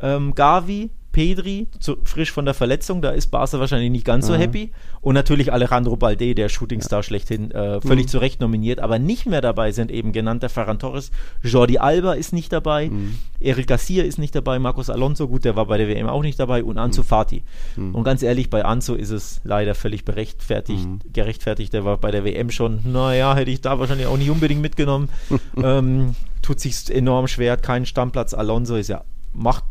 [0.00, 4.34] ähm, Gavi, Pedri, zu, frisch von der Verletzung, da ist Barca wahrscheinlich nicht ganz so
[4.34, 4.72] happy.
[5.02, 7.02] Und natürlich Alejandro Balde, der Shootingstar ja.
[7.02, 8.08] schlechthin, äh, völlig mhm.
[8.08, 8.80] zu Recht nominiert.
[8.80, 11.10] Aber nicht mehr dabei sind eben genannter Ferran Torres.
[11.42, 12.88] Jordi Alba ist nicht dabei.
[12.88, 13.18] Mhm.
[13.40, 14.58] Eric Garcia ist nicht dabei.
[14.58, 16.64] Marcos Alonso, gut, der war bei der WM auch nicht dabei.
[16.64, 17.06] Und Ansu mhm.
[17.06, 17.42] Fati.
[17.76, 17.94] Mhm.
[17.94, 21.00] Und ganz ehrlich, bei Ansu ist es leider völlig berechtfertigt, mhm.
[21.12, 21.72] gerechtfertigt.
[21.74, 25.10] Der war bei der WM schon, naja, hätte ich da wahrscheinlich auch nicht unbedingt mitgenommen.
[25.62, 28.34] ähm, tut sich enorm schwer, hat keinen Stammplatz.
[28.34, 29.64] Alonso ist ja, macht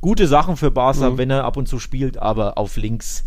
[0.00, 1.18] gute Sachen für Barca, mhm.
[1.18, 3.24] wenn er ab und zu spielt, aber auf links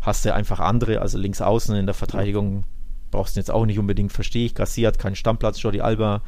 [0.00, 2.64] hast du einfach andere, also links außen in der Verteidigung
[3.10, 4.54] brauchst du jetzt auch nicht unbedingt, verstehe ich.
[4.54, 6.20] Garcia hat keinen Stammplatz, Jordi Alba ein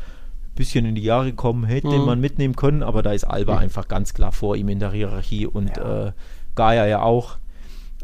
[0.54, 2.04] bisschen in die Jahre gekommen, hätte mhm.
[2.04, 3.58] man mitnehmen können, aber da ist Alba mhm.
[3.58, 6.06] einfach ganz klar vor ihm in der Hierarchie und ja.
[6.06, 6.12] äh,
[6.54, 7.38] Gaia ja auch.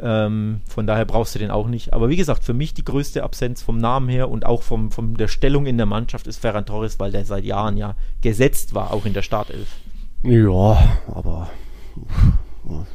[0.01, 1.93] Ähm, von daher brauchst du den auch nicht.
[1.93, 5.15] Aber wie gesagt, für mich die größte Absenz vom Namen her und auch vom, von
[5.15, 8.93] der Stellung in der Mannschaft ist Ferran Torres, weil der seit Jahren ja gesetzt war,
[8.93, 9.69] auch in der Startelf.
[10.25, 11.51] Ja, aber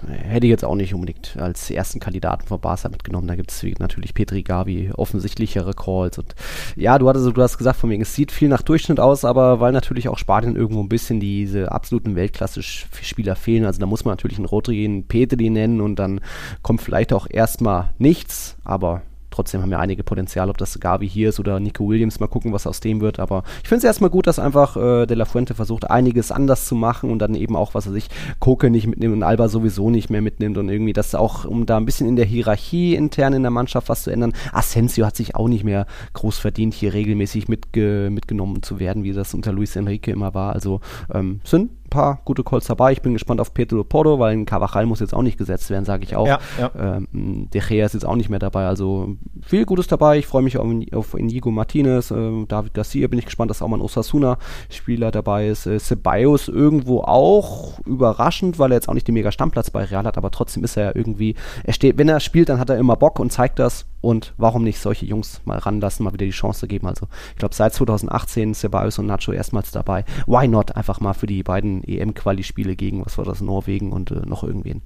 [0.08, 3.28] hätte ich jetzt auch nicht unbedingt als ersten Kandidaten von Barca mitgenommen.
[3.28, 6.18] Da gibt es natürlich Petri Gavi, offensichtlichere Calls.
[6.18, 6.36] Und
[6.76, 9.60] ja, du hattest, du hast gesagt, von mir, es sieht viel nach Durchschnitt aus, aber
[9.60, 13.66] weil natürlich auch Spanien irgendwo ein bisschen diese absoluten Weltklasse-Spieler fehlen.
[13.66, 16.22] Also da muss man natürlich einen Rodri, einen Petri nennen und dann
[16.62, 19.02] kommt vielleicht auch erstmal nichts, aber
[19.38, 22.20] trotzdem haben ja einige Potenzial, ob das Gavi hier ist oder Nico Williams.
[22.20, 23.20] Mal gucken, was aus dem wird.
[23.20, 26.66] Aber ich finde es erstmal gut, dass einfach äh, De La Fuente versucht, einiges anders
[26.66, 28.10] zu machen und dann eben auch, was er sich
[28.40, 31.78] Koke nicht mitnimmt und Alba sowieso nicht mehr mitnimmt und irgendwie das auch, um da
[31.78, 34.34] ein bisschen in der Hierarchie intern in der Mannschaft was zu ändern.
[34.52, 39.14] Asensio hat sich auch nicht mehr groß verdient, hier regelmäßig mitge mitgenommen zu werden, wie
[39.14, 40.54] das unter Luis Enrique immer war.
[40.54, 40.82] Also
[41.14, 42.92] ähm, sind ein paar gute Calls dabei.
[42.92, 45.86] Ich bin gespannt auf Pedro Porto, weil ein Cavachal muss jetzt auch nicht gesetzt werden,
[45.86, 46.28] sage ich auch.
[46.28, 46.72] Ja, ja.
[46.98, 48.68] Ähm, De Gea ist jetzt auch nicht mehr dabei.
[48.68, 50.18] Also viel Gutes dabei.
[50.18, 53.68] Ich freue mich auf, auf Inigo Martinez, äh, David Garcia bin ich gespannt, dass auch
[53.68, 55.66] mal ein Osasuna-Spieler dabei ist.
[55.66, 60.06] Äh, Ceballos irgendwo auch überraschend, weil er jetzt auch nicht den mega Stammplatz bei Real
[60.06, 62.78] hat, aber trotzdem ist er ja irgendwie, er steht, wenn er spielt, dann hat er
[62.78, 63.86] immer Bock und zeigt das.
[64.08, 66.88] Und warum nicht solche Jungs mal ranlassen, mal wieder die Chance geben?
[66.88, 70.06] Also ich glaube seit 2018 Ceballos und Nacho erstmals dabei.
[70.26, 74.22] Why not einfach mal für die beiden EM-Quali-Spiele gegen, was war das, Norwegen und äh,
[74.26, 74.82] noch irgendwen.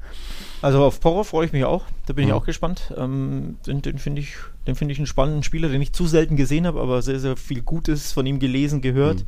[0.63, 1.84] Also auf Porro freue ich mich auch.
[2.07, 2.30] Da bin mhm.
[2.32, 2.95] ich auch gespannt.
[2.97, 6.65] Ähm, den, den finde ich, den ich einen spannenden Spieler, den ich zu selten gesehen
[6.65, 9.19] habe, aber sehr, sehr viel Gutes von ihm gelesen, gehört.
[9.19, 9.26] Mhm.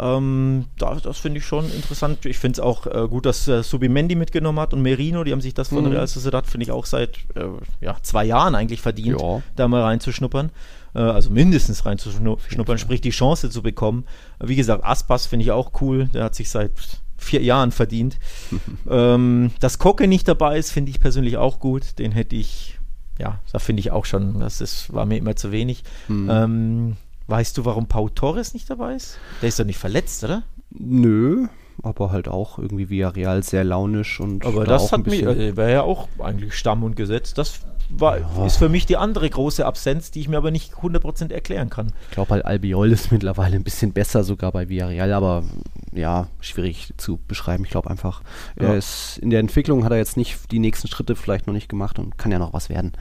[0.00, 2.24] Ähm, da, das finde ich schon interessant.
[2.24, 5.42] Ich finde es auch äh, gut, dass äh, Subimendi mitgenommen hat und Merino, die haben
[5.42, 5.92] sich das von mhm.
[5.92, 7.44] Real Sociedad, finde ich, auch seit äh,
[7.80, 9.42] ja, zwei Jahren eigentlich verdient, ja.
[9.56, 10.50] da mal reinzuschnuppern.
[10.94, 14.04] Äh, also mindestens reinzuschnuppern, sprich die Chance zu bekommen.
[14.42, 16.06] Wie gesagt, Aspas finde ich auch cool.
[16.14, 16.72] Der hat sich seit
[17.18, 18.18] vier Jahren verdient.
[18.88, 21.98] ähm, dass Kocke nicht dabei ist, finde ich persönlich auch gut.
[21.98, 22.78] Den hätte ich,
[23.18, 25.84] ja, da finde ich auch schon, das ist, war mir immer zu wenig.
[26.08, 26.30] Mhm.
[26.30, 26.96] Ähm,
[27.30, 29.18] Weißt du, warum Pau Torres nicht dabei ist?
[29.40, 30.42] Der ist doch nicht verletzt, oder?
[30.70, 31.46] Nö,
[31.80, 34.44] aber halt auch irgendwie via Real sehr launisch und.
[34.44, 37.32] Aber da das hat mir, äh, wäre ja auch eigentlich Stamm und Gesetz.
[37.32, 38.46] Das war, ja.
[38.46, 41.92] ist für mich die andere große Absenz, die ich mir aber nicht 100% erklären kann.
[42.08, 45.44] Ich glaube halt, Albiol ist mittlerweile ein bisschen besser sogar bei Villarreal, aber
[45.92, 47.64] ja, schwierig zu beschreiben.
[47.64, 48.22] Ich glaube einfach,
[48.60, 48.68] ja.
[48.68, 51.68] er ist in der Entwicklung hat er jetzt nicht die nächsten Schritte vielleicht noch nicht
[51.68, 52.92] gemacht und kann ja noch was werden.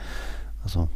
[0.63, 0.87] Also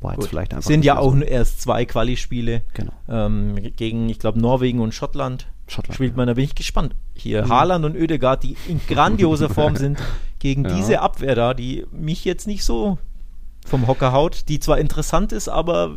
[0.00, 0.66] war jetzt vielleicht einfach.
[0.66, 1.22] Sind ja auch so.
[1.22, 2.92] erst zwei Quali-Spiele genau.
[3.08, 5.48] ähm, gegen, ich glaube, Norwegen und Schottland.
[5.66, 6.94] Schottland spielt man, da bin ich gespannt.
[7.14, 7.48] Hier mhm.
[7.48, 9.98] Haaland und Oedegaard, die in grandioser Form sind,
[10.38, 10.74] gegen ja.
[10.74, 12.98] diese Abwehr da, die mich jetzt nicht so
[13.66, 15.96] vom Hocker haut, die zwar interessant ist, aber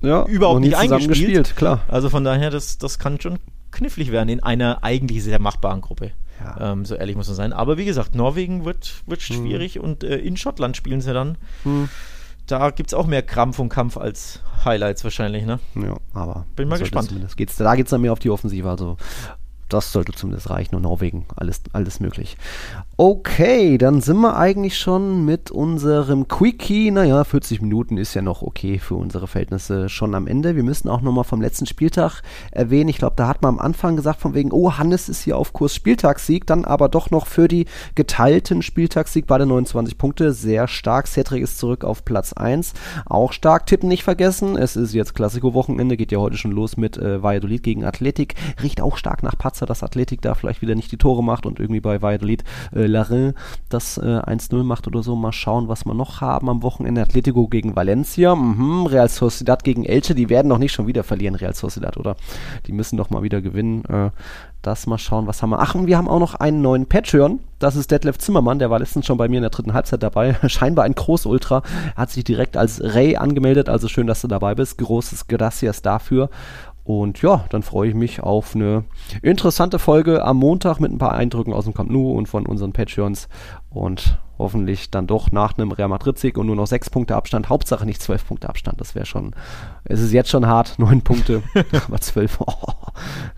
[0.00, 1.08] ja, überhaupt nicht eingespielt.
[1.08, 1.82] Gespielt, klar.
[1.88, 3.38] Also von daher, das, das kann schon
[3.72, 6.12] knifflig werden in einer eigentlich sehr machbaren Gruppe.
[6.42, 6.72] Ja.
[6.72, 7.52] Ähm, so ehrlich muss man sein.
[7.52, 9.34] Aber wie gesagt, Norwegen wird, wird mhm.
[9.34, 9.82] schwierig mhm.
[9.82, 11.36] und äh, in Schottland spielen sie dann.
[11.64, 11.90] Mhm
[12.50, 15.60] da gibt es auch mehr Krampf und Kampf als Highlights wahrscheinlich, ne?
[15.74, 16.46] Ja, aber.
[16.56, 17.12] Bin mal gespannt.
[17.36, 18.68] Geht's, da geht es dann mehr auf die Offensive.
[18.68, 18.96] Also
[19.72, 22.36] das sollte zumindest reichen und Norwegen, alles, alles möglich.
[22.96, 26.90] Okay, dann sind wir eigentlich schon mit unserem Quickie.
[26.90, 30.54] Naja, 40 Minuten ist ja noch okay für unsere Verhältnisse schon am Ende.
[30.54, 32.90] Wir müssen auch nochmal vom letzten Spieltag erwähnen.
[32.90, 35.54] Ich glaube, da hat man am Anfang gesagt, von wegen, oh, Hannes ist hier auf
[35.54, 37.64] Kurs Spieltagssieg, dann aber doch noch für die
[37.94, 40.34] geteilten Spieltagssieg bei den 29 Punkte.
[40.34, 41.06] Sehr stark.
[41.06, 42.74] Cedric ist zurück auf Platz 1.
[43.06, 43.66] Auch stark.
[43.66, 44.58] Tippen nicht vergessen.
[44.58, 48.34] Es ist jetzt Klassiko-Wochenende, geht ja heute schon los mit äh, Valladolid gegen Athletik.
[48.62, 51.46] Riecht auch stark nach Patzer Patzer, dass Athletik da vielleicht wieder nicht die Tore macht
[51.46, 52.44] und irgendwie bei Valladolid
[52.74, 53.34] äh, Larin
[53.68, 55.16] das äh, 1-0 macht oder so.
[55.16, 57.02] Mal schauen, was wir noch haben am Wochenende.
[57.02, 58.86] Atletico gegen Valencia, mhm.
[58.86, 62.16] Real Sociedad gegen Elche, die werden doch nicht schon wieder verlieren, Real Sociedad, oder?
[62.66, 63.84] Die müssen doch mal wieder gewinnen.
[63.84, 64.10] Äh,
[64.62, 65.60] das mal schauen, was haben wir.
[65.60, 67.40] Ach, und wir haben auch noch einen neuen Patreon.
[67.58, 70.36] Das ist Detlef Zimmermann, der war letztens schon bei mir in der dritten Halbzeit dabei.
[70.48, 71.62] Scheinbar ein Großultra.
[71.96, 74.76] Hat sich direkt als Ray angemeldet, also schön, dass du dabei bist.
[74.78, 76.28] Großes Gracias dafür.
[76.90, 78.82] Und ja, dann freue ich mich auf eine
[79.22, 82.72] interessante Folge am Montag mit ein paar Eindrücken aus dem Camp Nou und von unseren
[82.72, 83.28] Patreons.
[83.70, 87.48] Und hoffentlich dann doch nach einem Real Madrid-Sieg und nur noch sechs Punkte Abstand.
[87.48, 88.80] Hauptsache nicht zwölf Punkte Abstand.
[88.80, 89.36] Das wäre schon,
[89.84, 91.44] es ist jetzt schon hart, neun Punkte,
[91.86, 92.74] aber zwölf, oh,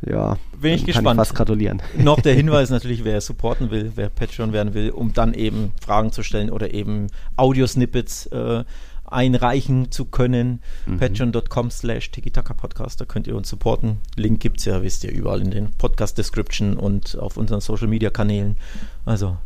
[0.01, 0.39] ja.
[0.59, 1.09] Bin ich gespannt.
[1.09, 1.83] Ich fast gratulieren.
[1.99, 6.11] Noch der Hinweis natürlich, wer supporten will, wer Patreon werden will, um dann eben Fragen
[6.11, 8.65] zu stellen oder eben Audiosnippets äh,
[9.13, 10.61] einreichen zu können.
[10.87, 10.99] Mhm.
[10.99, 12.11] Patreon.com slash
[12.57, 13.99] Podcast, da könnt ihr uns supporten.
[14.17, 18.57] Link gibt es ja, wisst ihr, überall in den Podcast-Description und auf unseren Social-Media-Kanälen.
[19.05, 19.37] Also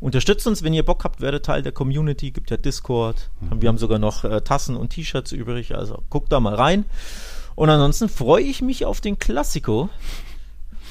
[0.00, 3.30] unterstützt uns, wenn ihr Bock habt, werdet Teil der Community, gibt ja Discord.
[3.40, 3.62] Mhm.
[3.62, 6.84] Wir haben sogar noch äh, Tassen und T-Shirts übrig, also guckt da mal rein.
[7.54, 9.90] Und ansonsten freue ich mich auf den Klassiko.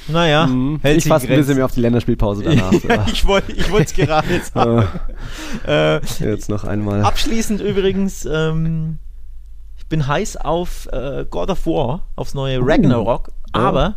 [0.07, 0.79] Naja, mhm.
[0.81, 2.73] hält ich fasse ein bisschen mehr auf die Länderspielpause danach.
[2.87, 4.87] ja, ich wollte es gerade sagen.
[5.67, 7.03] äh, jetzt noch einmal.
[7.03, 8.99] Abschließend übrigens, ähm,
[9.77, 12.65] ich bin heiß auf äh, God of War, aufs neue uh.
[12.65, 13.95] Ragnarok, aber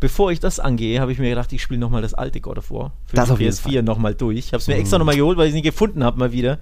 [0.00, 2.70] bevor ich das angehe, habe ich mir gedacht, ich spiele nochmal das alte God of
[2.70, 4.38] War für das die PS4 nochmal durch.
[4.38, 6.58] Ich habe es mir extra nochmal geholt, weil ich es nicht gefunden habe mal wieder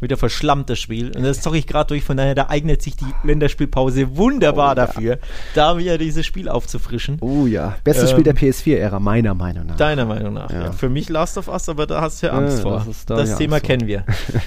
[0.00, 1.16] wieder verschlammt das Spiel.
[1.16, 4.68] Und das zocke ich gerade durch, von daher, da eignet sich die Länderspielpause wunderbar oh,
[4.68, 4.74] ja.
[4.74, 5.18] dafür,
[5.54, 7.18] da wieder dieses Spiel aufzufrischen.
[7.20, 9.76] Oh ja, bestes ähm, Spiel der PS4-Ära, meiner Meinung nach.
[9.76, 10.64] Deiner Meinung nach, ja.
[10.64, 10.72] ja.
[10.72, 12.84] Für mich Last of Us, aber da hast du ja Angst ja, vor.
[12.86, 14.04] Das, das Thema kennen wir.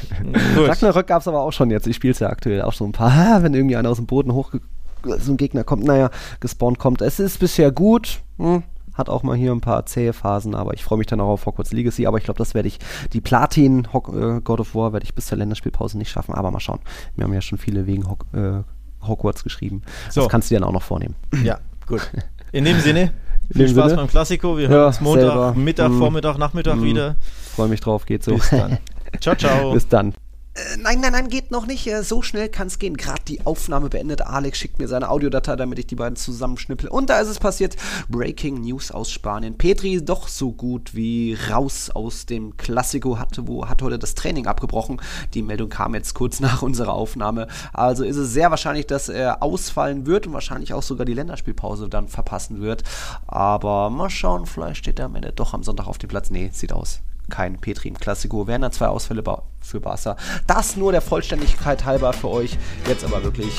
[0.58, 2.94] Ragnarök gab es aber auch schon jetzt, ich spiele es ja aktuell auch schon ein
[2.94, 4.54] paar, wenn irgendwie einer aus dem Boden hoch
[5.04, 7.02] so ein Gegner kommt, naja, gespawnt kommt.
[7.02, 8.64] Es ist bisher gut, hm,
[9.00, 11.46] hat auch mal hier ein paar zähe Phasen, aber ich freue mich dann auch auf
[11.46, 12.06] Hogwarts Legacy.
[12.06, 12.78] Aber ich glaube, das werde ich,
[13.14, 16.36] die Platin Hog äh, God of War werde ich bis zur Länderspielpause nicht schaffen.
[16.36, 16.80] Aber mal schauen.
[17.16, 18.62] Wir haben ja schon viele wegen Hog äh,
[19.08, 19.82] Hogwarts geschrieben.
[20.10, 20.22] So.
[20.22, 21.16] Das kannst du dir dann auch noch vornehmen.
[21.44, 22.12] Ja, gut.
[22.52, 23.14] In dem Sinne,
[23.54, 24.58] Viel Spaß beim Klassiko.
[24.58, 25.54] Wir hören uns Montag, selber.
[25.54, 25.98] Mittag, mm.
[25.98, 26.84] Vormittag, Nachmittag mm.
[26.84, 27.16] wieder.
[27.56, 28.36] Freue mich drauf, geht so.
[28.36, 28.78] Bis dann.
[29.20, 29.72] ciao, ciao.
[29.74, 30.14] Bis dann.
[30.78, 31.88] Nein, nein, nein, geht noch nicht.
[31.88, 32.98] Äh, so schnell kann es gehen.
[32.98, 34.22] Gerade die Aufnahme beendet.
[34.22, 36.90] Alex schickt mir seine Audiodatei, damit ich die beiden zusammenschnippel.
[36.90, 37.76] Und da ist es passiert.
[38.10, 39.58] Breaking News aus Spanien.
[39.58, 44.48] Petri doch so gut wie raus aus dem Klassiko hatte, wo hat heute das Training
[44.48, 45.02] abgebrochen.
[45.34, 47.48] Die Meldung kam jetzt kurz nach unserer Aufnahme.
[47.74, 51.90] Also ist es sehr wahrscheinlich, dass er ausfallen wird und wahrscheinlich auch sogar die Länderspielpause
[51.90, 52.84] dann verpassen wird.
[53.28, 56.30] Aber mal schauen, vielleicht steht er am Ende doch am Sonntag auf dem Platz.
[56.30, 58.48] Nee, sieht aus kein Petri im Klassiko.
[58.48, 59.24] Wären dann zwei Ausfälle
[59.62, 60.16] für Barca.
[60.48, 62.58] Das nur der Vollständigkeit halber für euch.
[62.88, 63.58] Jetzt aber wirklich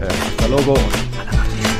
[0.00, 1.77] äh, Logo und